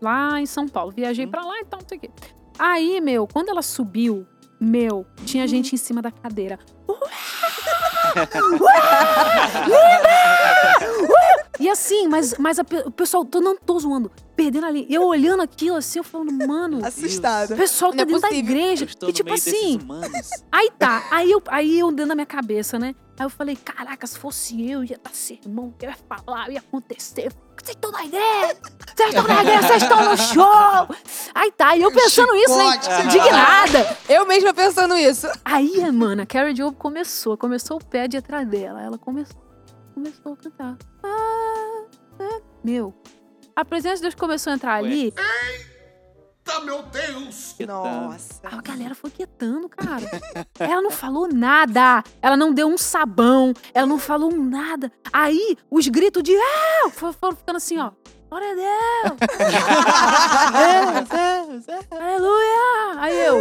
[0.00, 0.92] lá em São Paulo.
[0.94, 1.30] Viajei Hum.
[1.30, 2.10] pra lá e tal, não sei o quê.
[2.58, 4.26] Aí, meu, quando ela subiu,
[4.60, 6.58] meu, tinha gente em cima da cadeira.
[11.60, 14.86] E assim, mas, mas a o pessoal, tô, não tô zoando, perdendo ali.
[14.88, 17.54] Eu olhando aquilo assim, eu falando, mano, Assustada.
[17.54, 18.50] o pessoal tá Não é dentro da possível.
[18.50, 18.84] igreja.
[18.84, 19.80] Eu estou E no tipo meio assim.
[20.52, 22.94] Aí tá, aí eu, aí eu dentro da minha cabeça, né?
[23.18, 27.32] Aí eu falei, caraca, se fosse eu, ia dar sermão, eu ia falar, ia acontecer.
[27.60, 28.56] Vocês estão na igreja!
[28.96, 30.96] Vocês estão na igreja, vocês estão no show!
[31.38, 32.80] Aí tá, e eu pensando isso, né?
[32.82, 33.96] Você Indignada.
[34.08, 35.28] Eu mesma pensando isso.
[35.44, 38.82] Aí, mano, a Carrie Joe começou, começou o pé de atrás dela.
[38.82, 39.40] Ela começou,
[39.94, 40.76] começou a cantar.
[41.04, 41.84] Ah,
[42.18, 42.40] ah.
[42.64, 42.92] Meu,
[43.54, 44.88] a presença de Deus começou a entrar Ué.
[44.88, 45.14] ali,
[46.48, 47.54] Eita, meu Deus!
[47.64, 48.40] Nossa.
[48.42, 50.10] a galera foi quietando, cara.
[50.58, 52.02] Ela não falou nada.
[52.20, 53.54] Ela não deu um sabão.
[53.72, 54.90] Ela não falou nada.
[55.12, 56.90] Aí, os gritos de ah!
[56.90, 57.92] foram ficando assim, ó.
[58.28, 59.18] Glória a Deus!
[61.08, 63.00] Deus, Deus, Aleluia!
[63.00, 63.36] Aí eu.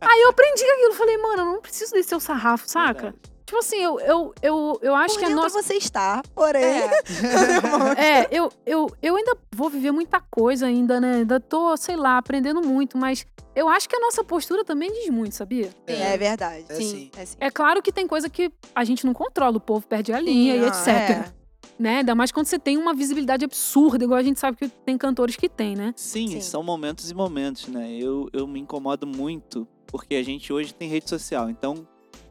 [0.00, 0.94] Aí eu aprendi aquilo.
[0.94, 3.02] Falei, mano, eu não preciso descer o sarrafo, saca?
[3.02, 3.34] Verdade.
[3.44, 5.62] Tipo assim, eu, eu, eu, eu acho Por que a nossa.
[5.62, 6.62] você está, porém...
[7.98, 11.16] É, eu, eu, eu ainda vou viver muita coisa ainda, né?
[11.16, 15.10] Ainda tô, sei lá, aprendendo muito, mas eu acho que a nossa postura também diz
[15.10, 15.70] muito, sabia?
[15.86, 16.64] É verdade.
[16.70, 16.90] É sim.
[16.90, 17.10] sim.
[17.16, 17.36] É sim.
[17.38, 20.56] É claro que tem coisa que a gente não controla, o povo perde a linha
[20.56, 21.32] e Ah, etc.
[21.78, 21.98] Né?
[21.98, 25.34] Ainda mais quando você tem uma visibilidade absurda, igual a gente sabe que tem cantores
[25.34, 25.92] que tem, né?
[25.96, 26.40] Sim, Sim.
[26.40, 27.92] são momentos e momentos, né?
[27.92, 31.50] Eu, eu me incomodo muito porque a gente hoje tem rede social.
[31.50, 31.86] Então,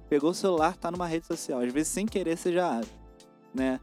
[0.10, 1.60] pegou o celular, tá numa rede social.
[1.60, 2.90] Às vezes, sem querer, você já abre,
[3.54, 3.80] né?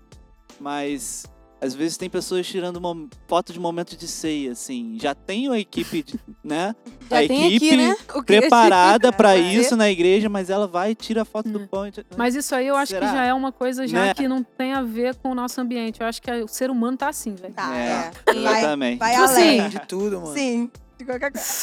[0.58, 1.24] Mas
[1.60, 4.96] Às vezes tem pessoas tirando mom- foto de momento de ceia, assim.
[5.00, 6.74] Já tem a equipe, de- né?
[7.10, 7.96] Já a tem equipe aqui, né?
[8.24, 9.42] Preparada pra fazer.
[9.42, 11.66] isso na igreja, mas ela vai e tira a foto do Hum.
[11.66, 11.86] pão.
[11.86, 13.06] e- Mas isso aí eu acho Será?
[13.08, 14.14] que já é uma coisa já Né?
[14.14, 16.00] que não tem a ver com o nosso ambiente.
[16.00, 17.52] Eu acho que o ser humano tá assim, velho.
[17.52, 18.32] Tá, É, é.
[18.42, 18.98] Vai, Exatamente.
[18.98, 19.60] vai Tipo além.
[19.60, 20.32] assim, De tudo, mano.
[20.34, 20.70] Sim.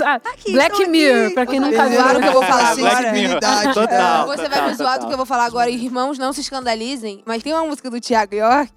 [0.06, 1.34] Ah, Aqui, Black Mirror, aqui.
[1.34, 2.00] pra quem nunca vai viu.
[2.02, 3.12] zoar o que eu vou falar Black agora.
[3.13, 3.39] Mirror.
[3.41, 3.73] Sensibilidade.
[3.73, 4.28] Total.
[4.28, 5.69] Você vai me zoar do que eu vou falar agora.
[5.69, 7.21] Irmãos, não se escandalizem.
[7.26, 8.71] Mas tem uma música do Thiago York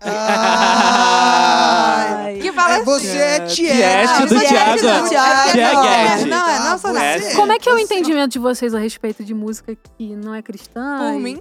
[1.40, 2.38] Ai.
[2.40, 2.84] que fala É, assim.
[2.84, 3.56] você é É, Tiete.
[3.76, 5.08] Tiete do é Thiago.
[5.52, 6.24] Tiaguete.
[6.28, 7.18] Não, é, não sou nada.
[7.20, 10.34] Você- Como é que é o entendimento de vocês a respeito de música que não
[10.34, 10.98] é cristã?
[11.12, 11.40] Por mim.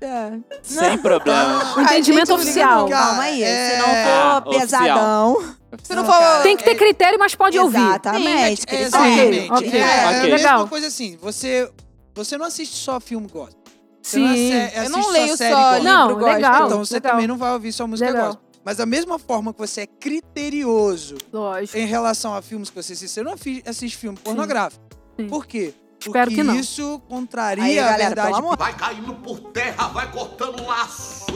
[0.00, 0.32] É.
[0.62, 1.74] Sem problema.
[1.76, 2.80] O entendimento não liga, oficial.
[2.82, 2.88] não.
[2.90, 5.54] Calma aí, é- se não for pesadão.
[5.82, 6.42] Se não Não, for.
[6.42, 7.76] Tem que ter critério, mas pode ouvir.
[7.78, 8.62] Exatamente.
[8.62, 8.80] É, Cris.
[8.86, 9.50] exatamente.
[9.50, 9.80] Ok, ok.
[9.80, 10.68] É, é a mesma Legal.
[10.68, 11.16] coisa assim.
[11.20, 11.70] Você,
[12.14, 13.60] você não assiste só filme gospel.
[14.02, 14.22] Você Sim.
[14.24, 15.78] não asse- Eu não assiste leio série só gospel.
[15.82, 16.34] livro Não, gospel.
[16.34, 16.66] legal.
[16.66, 17.12] Então você legal.
[17.12, 18.26] também não vai ouvir só música Legal.
[18.28, 18.42] gospel.
[18.64, 21.76] Mas da mesma forma que você é criterioso Lógico.
[21.78, 23.34] em relação a filmes que você assiste, você não
[23.66, 24.82] assiste filme pornográfico.
[25.18, 25.28] Sim.
[25.28, 25.72] Por quê?
[26.00, 26.54] Espero Porque que não.
[26.54, 28.56] isso contraria Aí, a galera, verdade pelo amor.
[28.58, 31.26] Vai caindo por terra, vai cortando laço.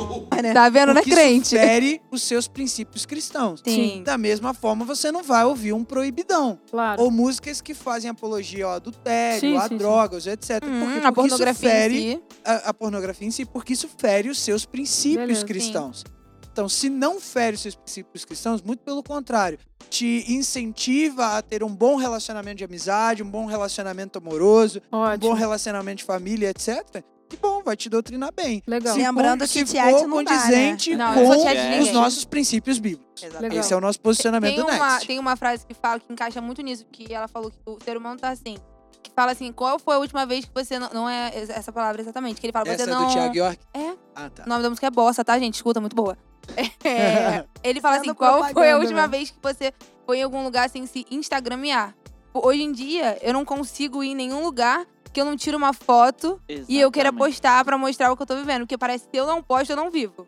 [0.54, 1.48] Tá vendo, né, porque isso crente?
[1.50, 3.60] fere os seus princípios cristãos.
[3.64, 4.02] Sim.
[4.04, 6.58] Da mesma forma, você não vai ouvir um proibidão.
[6.70, 7.02] Claro.
[7.02, 9.76] Ou músicas que fazem apologia ao adultério, Sim, a sim, sim.
[9.76, 10.62] drogas, etc.
[10.64, 11.06] Hum, Por quê?
[11.06, 12.22] a Porque isso fere em si.
[12.44, 15.46] a, a pornografia em si, porque isso fere os seus princípios Beleza, sim.
[16.52, 19.58] Então, se não fere os seus princípios cristãos, muito pelo contrário,
[19.88, 25.04] te incentiva a ter um bom relacionamento de amizade, um bom relacionamento amoroso, um bom
[25.04, 25.32] Ótimo.
[25.34, 27.02] relacionamento de família, etc.
[27.28, 28.60] Que bom, vai te doutrinar bem.
[28.66, 28.92] Legal.
[28.94, 30.34] Se Lembrando que se não dá, né?
[30.34, 33.22] condizente Não, com de os nossos princípios bíblicos.
[33.22, 33.56] Exatamente.
[33.56, 35.06] Esse é o nosso posicionamento Tem do uma, Next.
[35.06, 37.96] tem uma frase que fala que encaixa muito nisso, que ela falou que o ser
[37.96, 38.56] humano tá assim.
[39.00, 40.90] Que fala assim, qual foi a última vez que você não.
[40.92, 42.40] Não é essa palavra exatamente.
[42.40, 43.06] Que ele fala, Essa você é não.
[43.06, 43.58] do Thiago York?
[43.74, 43.94] É.
[44.14, 44.42] Ah, tá.
[44.44, 45.54] O nome da música é Bossa, tá, gente?
[45.54, 46.18] Escuta, muito boa.
[46.84, 49.08] É, ele fala assim, qual foi a última né?
[49.08, 49.72] vez que você
[50.06, 51.94] foi em algum lugar sem se instagramear?
[52.32, 55.72] Hoje em dia, eu não consigo ir em nenhum lugar que eu não tiro uma
[55.72, 57.32] foto e eu queira Exatamente.
[57.32, 58.62] postar pra mostrar o que eu tô vivendo.
[58.62, 60.26] Porque parece que se eu não posto, eu não vivo.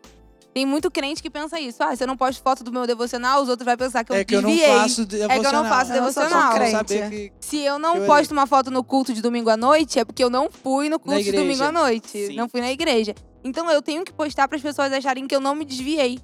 [0.53, 1.81] Tem muito crente que pensa isso.
[1.83, 4.17] Ah, se eu não posto foto do meu devocional, os outros vão pensar que eu
[4.17, 4.69] é que eu não desviei.
[4.77, 5.39] faço devocional.
[5.41, 6.85] que eu não faço Eu não devocional.
[6.85, 10.05] que Se eu não Eu posto uma foto no culto de domingo à noite, é
[10.05, 12.27] porque eu não fui no culto de domingo à noite.
[12.27, 12.35] Sim.
[12.35, 13.15] Não fui na igreja.
[13.43, 16.19] Então eu tenho que postar para as pessoas acharem que eu não me desviei.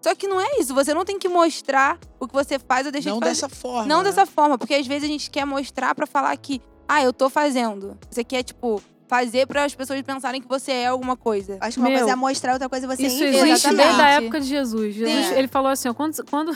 [0.00, 0.74] Só que não é isso.
[0.74, 3.42] Você não tem que mostrar o que você faz ou deixa não de fazer.
[3.42, 3.86] dessa forma.
[3.86, 4.04] Não né?
[4.04, 7.28] dessa forma, porque às vezes a gente quer mostrar pra falar que, ah, eu tô
[7.28, 7.98] fazendo.
[8.10, 11.58] Você quer, tipo, fazer para as pessoas pensarem que você é alguma coisa.
[11.60, 13.84] Acho que uma Meu, coisa é mostrar, outra coisa é você Isso existe Exatamente.
[13.84, 14.94] desde a época de Jesus.
[14.94, 15.34] Jesus, Sim.
[15.34, 16.52] ele falou assim, ó, quando, quando,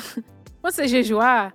[0.61, 1.55] quando você jejuar,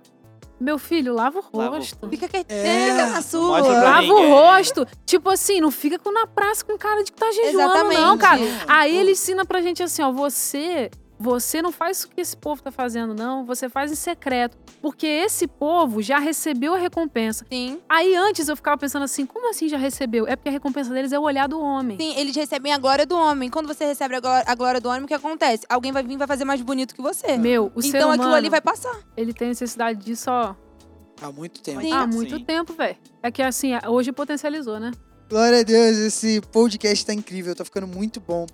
[0.58, 2.08] meu filho, lava o Lava rosto.
[2.08, 2.58] Fica quietinho.
[2.58, 2.90] É.
[2.90, 3.60] Fica na sua.
[3.60, 4.86] Lava o rosto.
[5.04, 8.00] Tipo assim, não fica com na praça com cara de que tá jejuando, Exatamente.
[8.00, 8.40] não, cara.
[8.66, 12.62] Aí ele ensina pra gente assim, ó, você, você não faz o que esse povo
[12.62, 13.44] tá fazendo, não.
[13.44, 14.56] Você faz em secreto.
[14.82, 17.46] Porque esse povo já recebeu a recompensa.
[17.50, 17.78] Sim.
[17.88, 20.26] Aí antes eu ficava pensando assim, como assim já recebeu?
[20.26, 21.96] É porque a recompensa deles é o olhar do homem.
[21.96, 23.48] Sim, eles recebem a glória do homem.
[23.48, 25.64] Quando você recebe a glória, do homem, o que acontece?
[25.68, 27.36] Alguém vai vir e vai fazer mais bonito que você.
[27.36, 28.94] Meu, o ser então humano, aquilo ali vai passar.
[29.16, 30.54] ele tem necessidade disso, ó,
[31.20, 31.80] Há muito tempo.
[31.80, 31.92] Sim.
[31.92, 32.44] há muito Sim.
[32.44, 32.96] tempo, velho.
[33.22, 34.90] É que assim, hoje potencializou, né?
[35.28, 38.46] Glória a Deus, esse podcast tá incrível, tá ficando muito bom.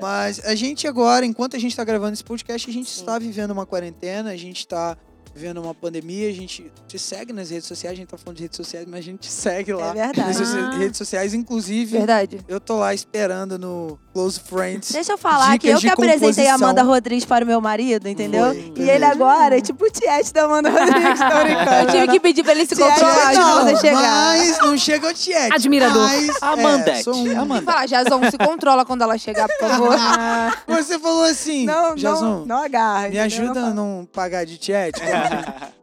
[0.00, 3.00] Mas a gente agora, enquanto a gente tá gravando esse podcast, a gente Sim.
[3.00, 4.96] está vivendo uma quarentena, a gente tá
[5.34, 8.42] vivendo uma pandemia, a gente te segue nas redes sociais, a gente tá falando de
[8.44, 10.74] redes sociais, mas a gente te segue lá É nas verdade.
[10.74, 10.78] Ah.
[10.78, 12.40] redes sociais, inclusive Verdade.
[12.48, 14.90] eu tô lá esperando no Close Friends.
[14.92, 16.54] Deixa eu falar que eu que apresentei a.
[16.62, 18.44] Amanda Rodrigues para o meu marido, entendeu?
[18.54, 21.24] Foi, e ele agora é tipo o tiete da Amanda Rodrigues, tô
[21.82, 24.00] Eu tive que pedir pra ele se Tiete, controlar de não, você chegar.
[24.36, 25.52] mas não chega ao Tiete.
[25.52, 26.02] Admirador.
[26.02, 26.98] mas, Amandete.
[27.00, 27.62] é, sou um- Amanda.
[27.72, 29.96] falar, Jason, se controla quando ela chegar, por favor.
[29.98, 33.08] Ah, Você falou assim, Não, Jason, não, não agarra.
[33.08, 33.74] Me ajuda a fala.
[33.74, 34.60] não pagar de.
[34.62, 34.92] Faz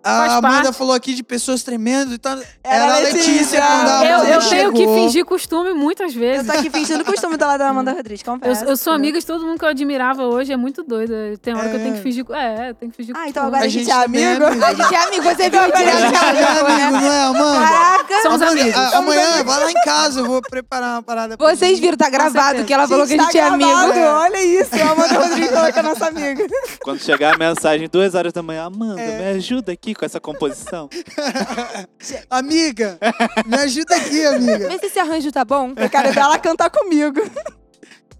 [0.03, 0.77] a Amanda parte.
[0.77, 2.37] falou aqui de pessoas tremendo e tal.
[2.37, 3.61] Era, Era a a Letícia, Letícia.
[3.61, 6.47] quando a eu Amanda eu tenho que fingir costume muitas Eu vezes.
[6.47, 8.63] tô aqui fingindo costume do lado da Amanda Rodrigues, Eu, confesso.
[8.65, 9.09] eu sou entendeu?
[9.09, 11.13] amiga de todo mundo que eu admirava hoje, é muito doido.
[11.41, 12.03] Tem hora que eu tenho que É.
[12.03, 12.25] fingir.
[12.31, 13.47] É, eu tenho que fingir Ah, então costume.
[13.47, 14.45] agora a A gente, gente é é amigo.
[14.45, 14.65] amigo.
[14.65, 16.91] A gente é amigo, você viu que A ele gente é é amigo, né?
[17.01, 17.59] não é, Amanda?
[17.67, 18.21] Caraca!
[18.21, 18.75] Somos Amanda, amigos.
[18.79, 22.09] a- amanhã, vai lá em casa, eu vou preparar uma parada pra Vocês viram, tá
[22.09, 23.69] gravado que ela falou que a gente tá é amigo.
[23.69, 26.47] Olha isso, a Amanda Rodrigues falou que é nossa amiga.
[26.83, 29.28] Quando chegar a mensagem duas horas da manhã, Amanda, É.
[29.29, 30.89] me ajuda aqui com essa composição.
[32.29, 32.97] Amiga,
[33.45, 34.69] me ajuda aqui, amiga.
[34.69, 35.73] Vê se esse arranjo tá bom.
[35.77, 37.19] Eu quero ver ela cantar comigo.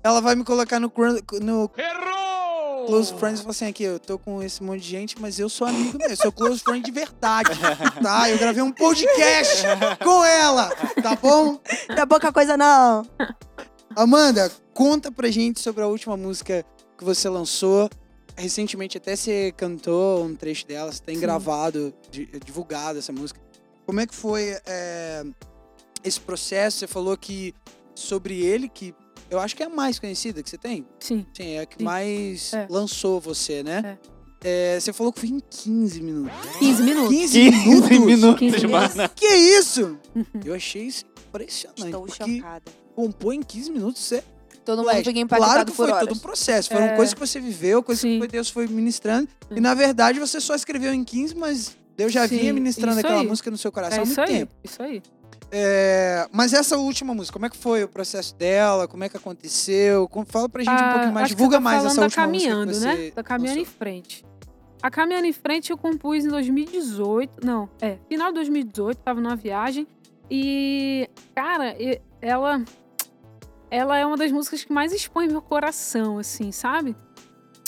[0.04, 0.92] Ela vai me colocar no,
[1.42, 2.86] no Errou!
[2.86, 5.50] Close Friends e falar assim, aqui, eu tô com esse monte de gente, mas eu
[5.50, 7.50] sou amigo mesmo, eu sou Close Friend de verdade,
[8.02, 8.30] tá?
[8.30, 9.64] Eu gravei um podcast
[10.04, 10.70] com ela,
[11.02, 11.60] tá bom?
[11.90, 13.06] Não é pouca coisa, não.
[13.96, 16.66] Amanda, conta pra gente sobre a última música
[16.98, 17.90] que você lançou.
[18.40, 21.22] Recentemente até você cantou um trecho dela, você tem Sim.
[21.22, 23.40] gravado, di- divulgado essa música.
[23.86, 25.24] Como é que foi é,
[26.04, 26.78] esse processo?
[26.80, 27.54] Você falou que
[27.96, 28.94] sobre ele, que
[29.30, 30.88] eu acho que é a mais conhecida que você tem.
[31.00, 31.26] Sim.
[31.34, 31.84] Sim, é a que Sim.
[31.84, 32.68] mais É.
[32.70, 33.98] lançou você, né?
[34.42, 36.32] É, você falou que foi em 15 minutos.
[36.60, 37.10] 15 minutos.
[37.10, 37.90] 15, 15 minutos?
[38.06, 38.96] minutos, 15 minutos.
[38.96, 39.10] mano.
[39.16, 39.98] Que isso?
[40.46, 41.84] Eu achei isso impressionante.
[41.86, 42.72] Estou chocada.
[42.96, 44.24] compor em 15 minutos, você
[44.76, 46.08] Todo mundo fica Claro impactado que foi horas.
[46.08, 46.70] todo um processo.
[46.70, 46.96] Foram É.
[46.96, 48.20] coisas que você viveu, coisas Sim.
[48.20, 49.28] que Deus foi ministrando.
[49.50, 49.60] E Sim.
[49.62, 53.22] na verdade você só escreveu em 15, mas Deus já vinha Sim, ministrando isso aquela
[53.22, 53.28] aí.
[53.28, 54.38] música no seu coração É há isso muito aí.
[54.40, 54.52] tempo.
[54.64, 55.02] Isso aí.
[55.52, 58.88] É, mas essa última música, como é que foi o processo dela?
[58.88, 60.08] Como é que aconteceu?
[60.28, 62.92] Fala pra gente um Ah, pouquinho mais, divulga tá mais essa da última Caminhando, música
[62.92, 63.12] você né?
[63.16, 63.76] Da Caminhando em lançou.
[63.80, 64.26] Frente.
[64.82, 67.44] A Caminhando em Frente eu compus em 2018.
[67.46, 69.88] Não, é, final de 2018, tava numa viagem.
[70.30, 72.64] E, cara, e- ela.
[73.72, 76.96] Ela é uma das músicas que mais expõe meu coração, assim, sabe?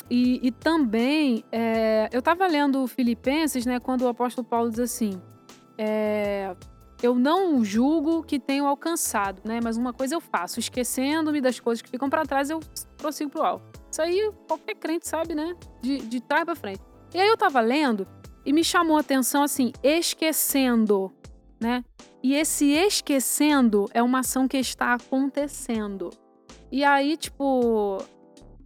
[0.10, 5.22] E, e também, é, eu tava lendo Filipenses, né, quando o apóstolo Paulo diz assim:
[5.78, 6.54] é,
[7.02, 11.82] Eu não julgo que tenho alcançado, né, mas uma coisa eu faço, esquecendo-me das coisas
[11.82, 12.60] que ficam pra trás, eu
[12.98, 13.82] prossigo pro alto.
[13.90, 15.56] Isso aí qualquer crente sabe, né?
[15.82, 16.82] De, de trás pra frente.
[17.14, 18.08] E aí eu tava lendo
[18.46, 21.12] e me chamou a atenção assim, esquecendo,
[21.60, 21.84] né?
[22.24, 26.10] E esse esquecendo é uma ação que está acontecendo.
[26.72, 27.98] E aí, tipo,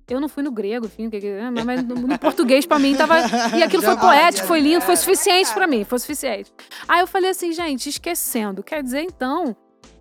[0.10, 1.22] eu não fui no grego, enfim, que-
[1.65, 3.15] mas no, português pra mim tava.
[3.58, 6.52] E aquilo foi poético, foi lindo, foi suficiente pra mim, foi suficiente.
[6.88, 8.62] Aí eu falei assim, gente, esquecendo.
[8.62, 9.56] Quer dizer, então,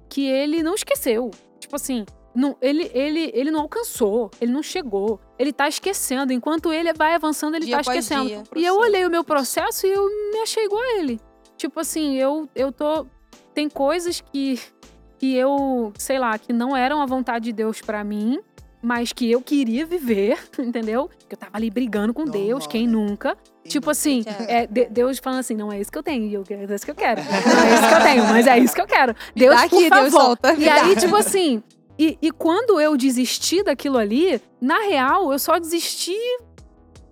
[0.09, 1.31] que ele não esqueceu.
[1.59, 5.21] Tipo assim, não, ele, ele, ele não alcançou, ele não chegou.
[5.39, 6.33] Ele tá esquecendo.
[6.33, 8.27] Enquanto ele vai avançando, ele Dia tá esquecendo.
[8.27, 8.43] dia.
[8.57, 11.21] E eu olhei o meu processo e eu me achei igual a ele.
[11.57, 13.07] Tipo assim, eu, eu tô.
[13.55, 14.59] Tem coisas que,
[15.19, 18.41] que eu, sei lá, que não eram a vontade de Deus pra mim,
[18.83, 21.09] mas que eu queria viver, entendeu?
[21.29, 22.93] Que eu tava ali brigando com Normal, Deus, quem né?
[22.93, 23.37] nunca.
[23.67, 24.67] Tipo assim, É.
[24.67, 26.91] de- Deus falando assim, não é isso que eu tenho, e eu é isso que
[26.91, 27.23] eu quero.
[27.23, 27.31] Não
[27.63, 29.15] é isso que eu tenho, mas é isso que eu quero.
[29.35, 30.01] Deus, dá por aqui, favor.
[30.03, 30.55] Deus solta.
[30.55, 31.63] E aí, tipo assim,
[31.99, 36.19] e, e quando eu desisti daquilo ali, na real, eu só desisti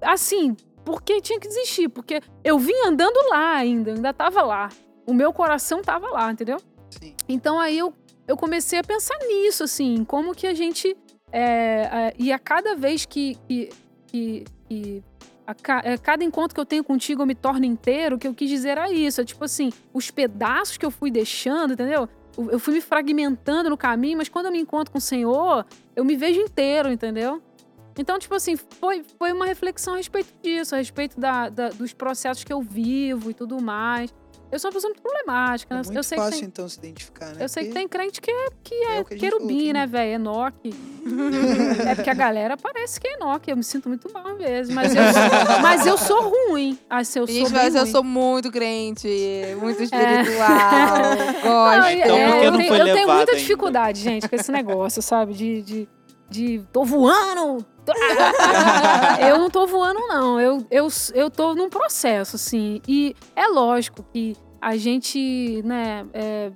[0.02, 4.68] assim, porque tinha que desistir, porque eu vim andando lá ainda, ainda tava lá.
[5.06, 6.58] O meu coração tava lá, entendeu?
[6.90, 7.14] Sim.
[7.28, 7.92] Então aí eu,
[8.26, 10.96] eu comecei a pensar nisso, assim, como que a gente.
[11.30, 13.36] é, e a cada vez que.
[13.48, 13.70] que,
[14.06, 15.02] que, que
[15.46, 18.28] a ca- é, cada encontro que eu tenho contigo eu me torno inteiro, o que
[18.28, 19.20] eu quis dizer era isso.
[19.20, 22.08] É tipo assim, os pedaços que eu fui deixando, entendeu?
[22.38, 25.66] Eu eu fui me fragmentando no caminho, mas quando eu me encontro com o Senhor,
[25.94, 27.42] eu me vejo inteiro, entendeu?
[27.98, 31.92] Então, tipo assim, foi, foi uma reflexão a respeito disso, a respeito da, da- dos
[31.92, 34.14] processos que eu vivo e tudo mais.
[34.52, 35.82] Eu sou uma pessoa muito problemática, É né?
[35.82, 37.36] muito eu sei que fácil, tem, então, se identificar, né?
[37.42, 39.58] eu sei que tem crente que é, que é, é que a gente falou querubim,
[39.60, 39.86] aqui, né, né?
[39.86, 40.12] velho?
[40.12, 40.74] Enoque.
[41.88, 43.50] é porque a galera parece que é Enoque.
[43.50, 44.74] Eu me sinto muito mal às vezes.
[44.74, 45.02] Mas eu,
[45.62, 46.78] mas eu sou ruim.
[46.90, 47.88] Ah, se eu sou Gente, bem mas eu ruim.
[47.88, 47.92] É.
[47.92, 49.08] sou muito crente,
[49.58, 50.48] muito espiritual,
[51.42, 51.80] gosto.
[51.80, 53.36] Não, Então, é, que eu, não tenho, eu tenho muita ainda?
[53.36, 55.32] dificuldade, gente, com esse negócio, sabe?
[55.32, 55.88] De, de,
[56.28, 57.64] de tô voando.
[59.26, 60.40] eu não tô voando, não.
[60.40, 62.80] Eu, eu, eu tô num processo, assim.
[62.86, 66.52] E é lógico que a gente, né, é,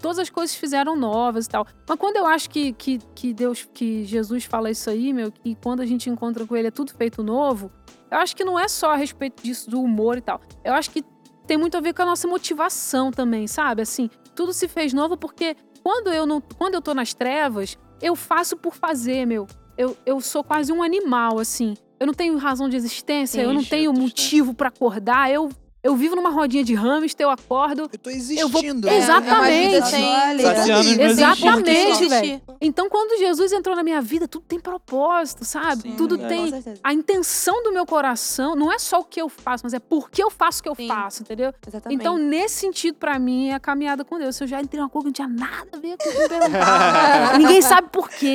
[0.00, 1.66] todas as coisas fizeram novas e tal.
[1.86, 5.54] Mas quando eu acho que, que, que Deus, que Jesus fala isso aí, meu, que
[5.56, 7.70] quando a gente encontra com ele é tudo feito novo,
[8.10, 10.40] eu acho que não é só a respeito disso, do humor e tal.
[10.64, 11.04] Eu acho que
[11.46, 13.82] tem muito a ver com a nossa motivação também, sabe?
[13.82, 18.14] Assim, tudo se fez novo porque quando eu não, quando eu tô nas trevas, eu
[18.14, 19.46] faço por fazer, meu.
[19.78, 21.74] Eu, eu sou quase um animal, assim.
[22.00, 25.30] Eu não tenho razão de existência, eu não tenho motivo pra acordar.
[25.30, 25.50] Eu,
[25.82, 27.82] eu vivo numa rodinha de hamster, eu acordo.
[27.92, 28.88] Eu tô Eu vou- existindo.
[28.88, 29.94] Exatamente.
[29.94, 32.08] É, Exatamente, instintos.
[32.08, 32.40] velho.
[32.60, 35.82] Então, quando Jesus entrou na minha vida, tudo tem propósito, sabe?
[35.82, 36.26] Sim, tudo é.
[36.28, 38.56] tem a intenção do meu coração.
[38.56, 40.68] Não é só o que eu faço, mas é por que eu faço o que
[40.68, 40.88] eu Sim.
[40.88, 41.52] faço, entendeu?
[41.66, 42.00] Exatamente.
[42.00, 44.34] Então, nesse sentido, pra mim, é a caminhada com Deus.
[44.36, 46.08] Se eu já entrei numa coisa que não tinha nada a ver com
[47.34, 47.38] o.
[47.38, 48.34] Ninguém sabe por quê.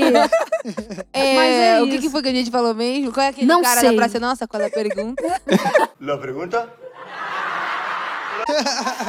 [1.12, 2.02] É, Mas é o que, isso.
[2.04, 3.12] que foi que a gente falou mesmo?
[3.12, 3.90] Qual é aquele Não cara sei.
[3.92, 4.20] da praça?
[4.20, 5.24] Nossa, qual é a pergunta?
[6.00, 6.72] La pregunta?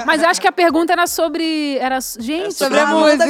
[0.06, 1.76] Mas eu acho que a pergunta era sobre.
[1.78, 3.24] Era, gente, sobre a música.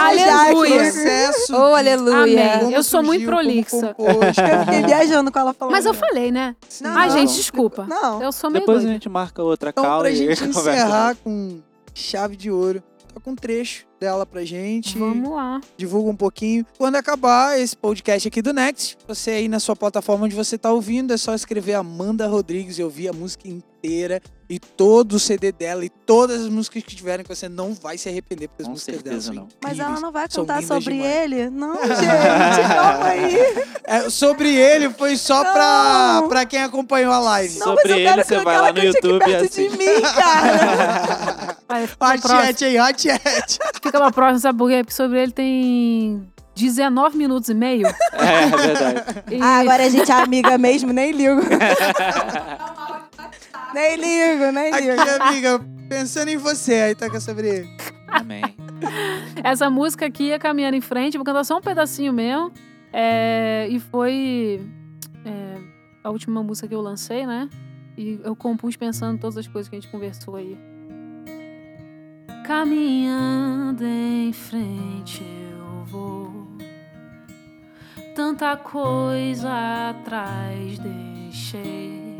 [0.00, 0.76] Aleluia.
[0.80, 2.58] Processo Oh, aleluia.
[2.60, 3.94] como Eu sou muito prolixa.
[3.98, 5.72] Eu fiquei viajando com ela falando.
[5.72, 6.56] Mas eu falei, né?
[6.80, 7.16] Não, Ai, não.
[7.18, 7.84] gente, desculpa.
[7.88, 8.22] Não.
[8.22, 8.92] Eu sou meio Depois a doida.
[8.94, 10.70] gente marca outra Então, cala pra e gente conversa.
[10.70, 11.60] encerrar com
[11.94, 12.82] chave de ouro,
[13.14, 14.98] toca um trecho dela pra gente.
[14.98, 15.60] Vamos lá.
[15.76, 16.66] divulga um pouquinho.
[16.76, 20.72] Quando acabar esse podcast aqui do Next, você aí na sua plataforma onde você tá
[20.72, 24.20] ouvindo, é só escrever Amanda Rodrigues e ouvir a música inteira.
[24.50, 27.96] e todo o CD dela e todas as músicas que tiverem que você não vai
[27.96, 29.48] se arrepender porque as Com músicas dela são não.
[29.62, 31.14] Mas ela não vai cantar sobre demais.
[31.22, 31.48] ele?
[31.50, 33.34] Não, gente, calma aí.
[33.84, 36.28] É, sobre ele foi só pra, Não.
[36.28, 37.58] pra quem acompanhou a live.
[37.58, 39.78] Não, Sobre mas eu ele, você vai lá no YouTube e perto de assiste.
[39.78, 41.51] mim, cara.
[41.72, 43.58] Aí, Hot chat aí, hot chat.
[43.82, 44.78] Fica pra próxima, sabe por quê?
[44.84, 47.86] Porque sobre ele tem 19 minutos e meio.
[47.86, 49.02] É, é verdade.
[49.30, 51.40] E Ah, agora a gente é amiga mesmo, nem ligo.
[53.74, 55.02] nem ligo, nem Aqui, ligo.
[55.22, 57.76] amiga, pensando em você, aí toca sobre ele.
[58.08, 58.42] Amém.
[59.42, 62.52] essa música aqui ia caminhando em frente, vou cantar só um pedacinho mesmo.
[62.92, 64.60] É, e foi
[65.24, 65.56] é,
[66.04, 67.48] a última música que eu lancei, né?
[67.96, 70.58] E eu compus pensando em todas as coisas que a gente conversou aí.
[72.44, 76.48] Caminhando em frente eu vou,
[78.16, 82.18] tanta coisa atrás deixei,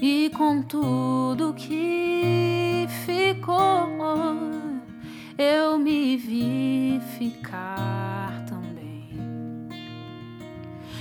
[0.00, 3.88] e com tudo que ficou,
[5.36, 9.10] eu me vi ficar também.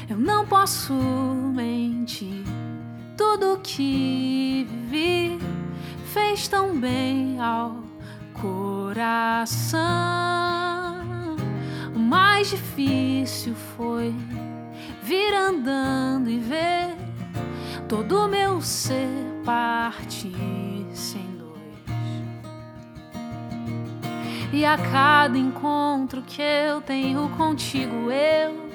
[0.09, 2.43] Eu não posso mentir,
[3.17, 5.48] tudo que vivi
[6.14, 7.84] fez tão bem ao
[8.34, 9.80] coração.
[11.95, 14.14] O mais difícil foi
[15.03, 16.95] vir andando e ver
[17.88, 19.07] todo o meu ser
[19.45, 20.36] partir
[20.93, 21.60] sem dois.
[24.51, 28.68] E a cada encontro que eu tenho contigo, eu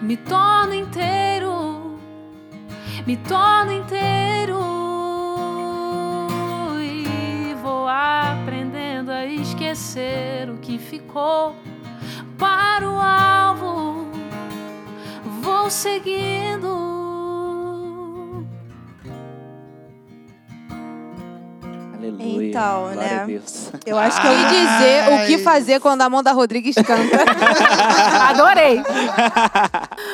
[0.00, 1.98] me torno inteiro,
[3.06, 4.79] me torno inteiro.
[9.40, 11.54] Esquecer o que ficou
[12.38, 14.08] para o alvo.
[15.42, 16.99] Vou seguindo.
[22.20, 22.48] Aleluia.
[22.50, 23.22] Então, Glória né?
[23.22, 23.70] a Deus.
[23.86, 27.18] Eu acho que eu E dizer o que fazer quando a Amanda Rodrigues canta.
[28.28, 28.82] Adorei!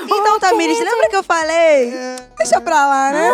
[0.09, 1.93] Então, Tamires, lembra que eu falei?
[2.37, 3.31] Deixa pra lá, né?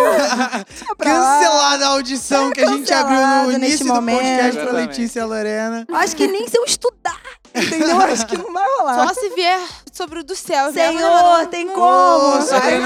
[0.69, 1.39] Deixa pra lá.
[1.39, 4.73] Cancelada a audição que a gente abriu no neste início do podcast pra.
[4.73, 5.87] Letícia e Lorena.
[5.93, 7.21] Acho que nem se eu estudar,
[7.55, 8.01] entendeu?
[8.01, 9.09] Acho que não vai rolar.
[9.09, 9.61] Só se vier
[9.93, 10.73] sobre o do céu.
[10.73, 11.81] Senhor, tem como.
[11.81, 12.83] Ô, Ai.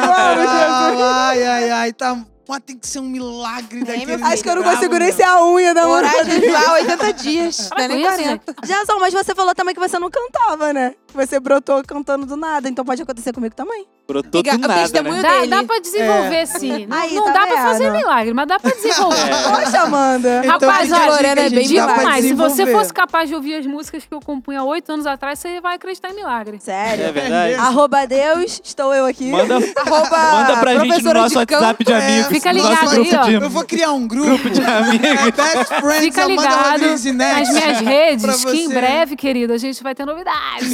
[1.02, 2.16] Ai, ai, ai, tá.
[2.48, 4.22] Mas tem que ser um milagre daquele.
[4.22, 7.70] Acho que eu não consigo nem ser a unha da e jejuar 80 dias.
[7.76, 8.54] Não é nem com isso, 40.
[8.64, 10.94] Jason, mas você falou também que você não cantava, né?
[11.12, 13.86] Você brotou cantando do nada, então pode acontecer comigo também.
[14.06, 15.22] Brotou Amiga, do nada, testemunho né?
[15.22, 15.46] Dá, dele.
[15.48, 16.86] dá pra desenvolver, sim.
[16.86, 17.66] Não, Aí, não tá dá pra vendo?
[17.66, 19.30] fazer milagre, mas dá pra desenvolver.
[19.64, 20.42] Poxa, Amanda.
[20.44, 23.28] Então, Rapaz, fica a olha, Lorena é bem Digo pra mais, se você fosse capaz
[23.28, 26.60] de ouvir as músicas que eu compunha oito anos atrás, você vai acreditar em milagre.
[26.60, 27.04] Sério.
[27.06, 27.54] É verdade.
[27.54, 29.30] Arroba Deus, estou eu aqui.
[29.30, 32.35] Manda, Arroba manda pra gente no professora nosso de WhatsApp de amigos.
[32.36, 33.44] Fica ligado nosso aí, ó.
[33.44, 35.06] Eu vou criar um grupo, grupo de amigos.
[35.36, 39.82] Best Friends Fica Amanda ligado e nas minhas redes, que em breve, querido, a gente
[39.82, 40.72] vai ter novidades.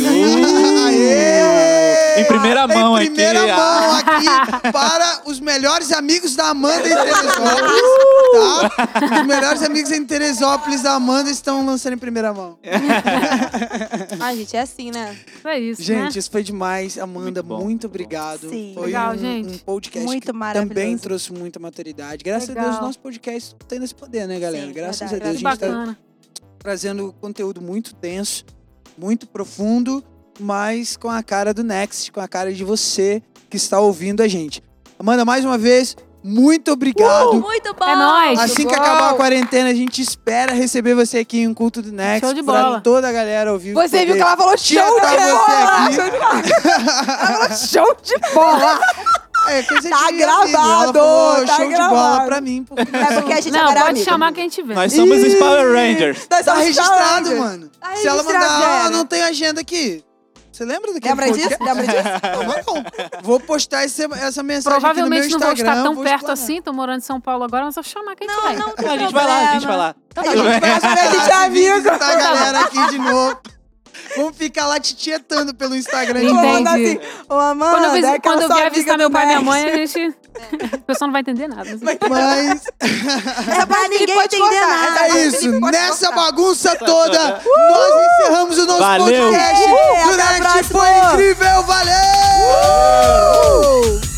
[0.87, 2.21] Aê!
[2.21, 3.57] Em primeira mão em aqui, primeira ah.
[3.57, 7.83] mão aqui para os melhores amigos da Amanda em Teresópolis,
[8.33, 9.21] tá?
[9.21, 12.59] Os melhores amigos em Teresópolis da Amanda estão lançando em primeira mão.
[14.21, 15.17] Ai, gente, é assim, né?
[15.45, 16.19] É isso, Gente, né?
[16.19, 16.99] isso foi demais.
[16.99, 18.49] Amanda, Muito muito, muito obrigado.
[18.49, 18.73] Sim.
[18.75, 19.55] Foi Legal, um, gente.
[19.55, 22.25] um podcast Muito que também trouxe muita maturidade.
[22.25, 22.71] Graças a Legal.
[22.71, 24.67] Deus, nosso podcast tem esse poder, né, galera?
[24.67, 25.23] Sim, Graças verdade.
[25.23, 25.99] a Deus, a gente tá bacana.
[26.59, 28.45] trazendo conteúdo muito denso,
[28.97, 30.03] muito profundo,
[30.41, 34.29] mas com a cara do Next, com a cara de você que está ouvindo a
[34.29, 34.63] gente.
[34.99, 35.95] Amanda, mais uma vez,
[36.25, 37.35] muito obrigado.
[37.35, 37.85] Muito bom.
[37.85, 38.39] É nóis.
[38.39, 41.93] Assim que acabar a quarentena, a gente espera receber você aqui em um culto do
[41.93, 42.25] Next.
[42.27, 42.81] Show de pra bola.
[42.81, 43.75] toda a galera ouvir.
[43.75, 45.93] Você viu que ela falou show de bola!
[45.93, 46.43] Show de bola!
[46.65, 48.81] Ela falou show de bola!
[49.49, 50.19] É, coisa Tá de amigo.
[50.19, 52.27] gravado, falou tá show de bola gravado.
[52.27, 52.65] pra mim.
[52.65, 54.05] Porque É porque a gente Não, agora é pode amigo.
[54.11, 54.75] chamar quem tiver.
[54.75, 56.27] Nós somos os Power Rangers.
[56.31, 57.71] Nós Tá registrado, mano.
[57.81, 60.05] Tá Se ela mandar, ah, não tem agenda aqui.
[60.53, 61.57] Você lembra daquele Lembra disso?
[61.63, 62.03] Lembra disso?
[62.67, 62.85] Não, não.
[63.23, 65.73] Vou postar esse- essa mensagem Provavelmente aqui não no meu vou Instagram.
[65.73, 66.43] estar tão vou perto explanar.
[66.45, 68.57] assim, tô morando em São Paulo agora, mas vou chamar quem Não, tiver.
[68.59, 69.95] não tem A gente vai lá, a gente vai lá.
[70.15, 71.75] A gente vai a gente é esperar amigo.
[71.77, 73.41] visitar a galera aqui de novo.
[74.17, 76.23] Vamos ficar lá te tietando pelo Instagram.
[76.23, 76.35] Entendi.
[76.35, 79.41] Vamos assim, ô Amanda, quando eu, é quando eu vier visitar meu pai e minha
[79.41, 80.15] mãe, a gente...
[80.73, 81.63] O pessoal não vai entender nada.
[81.63, 81.85] Assim.
[82.09, 82.63] Mas...
[83.61, 85.01] é pra ninguém pode entender nada.
[85.09, 85.61] É isso.
[85.61, 86.25] Nessa cortar.
[86.25, 87.71] bagunça toda, uh!
[87.71, 89.25] nós encerramos o nosso Valeu.
[89.25, 89.65] podcast.
[89.65, 90.11] Uh!
[90.11, 91.63] Durante foi incrível.
[91.63, 91.93] Valeu!
[94.09, 94.12] Uh!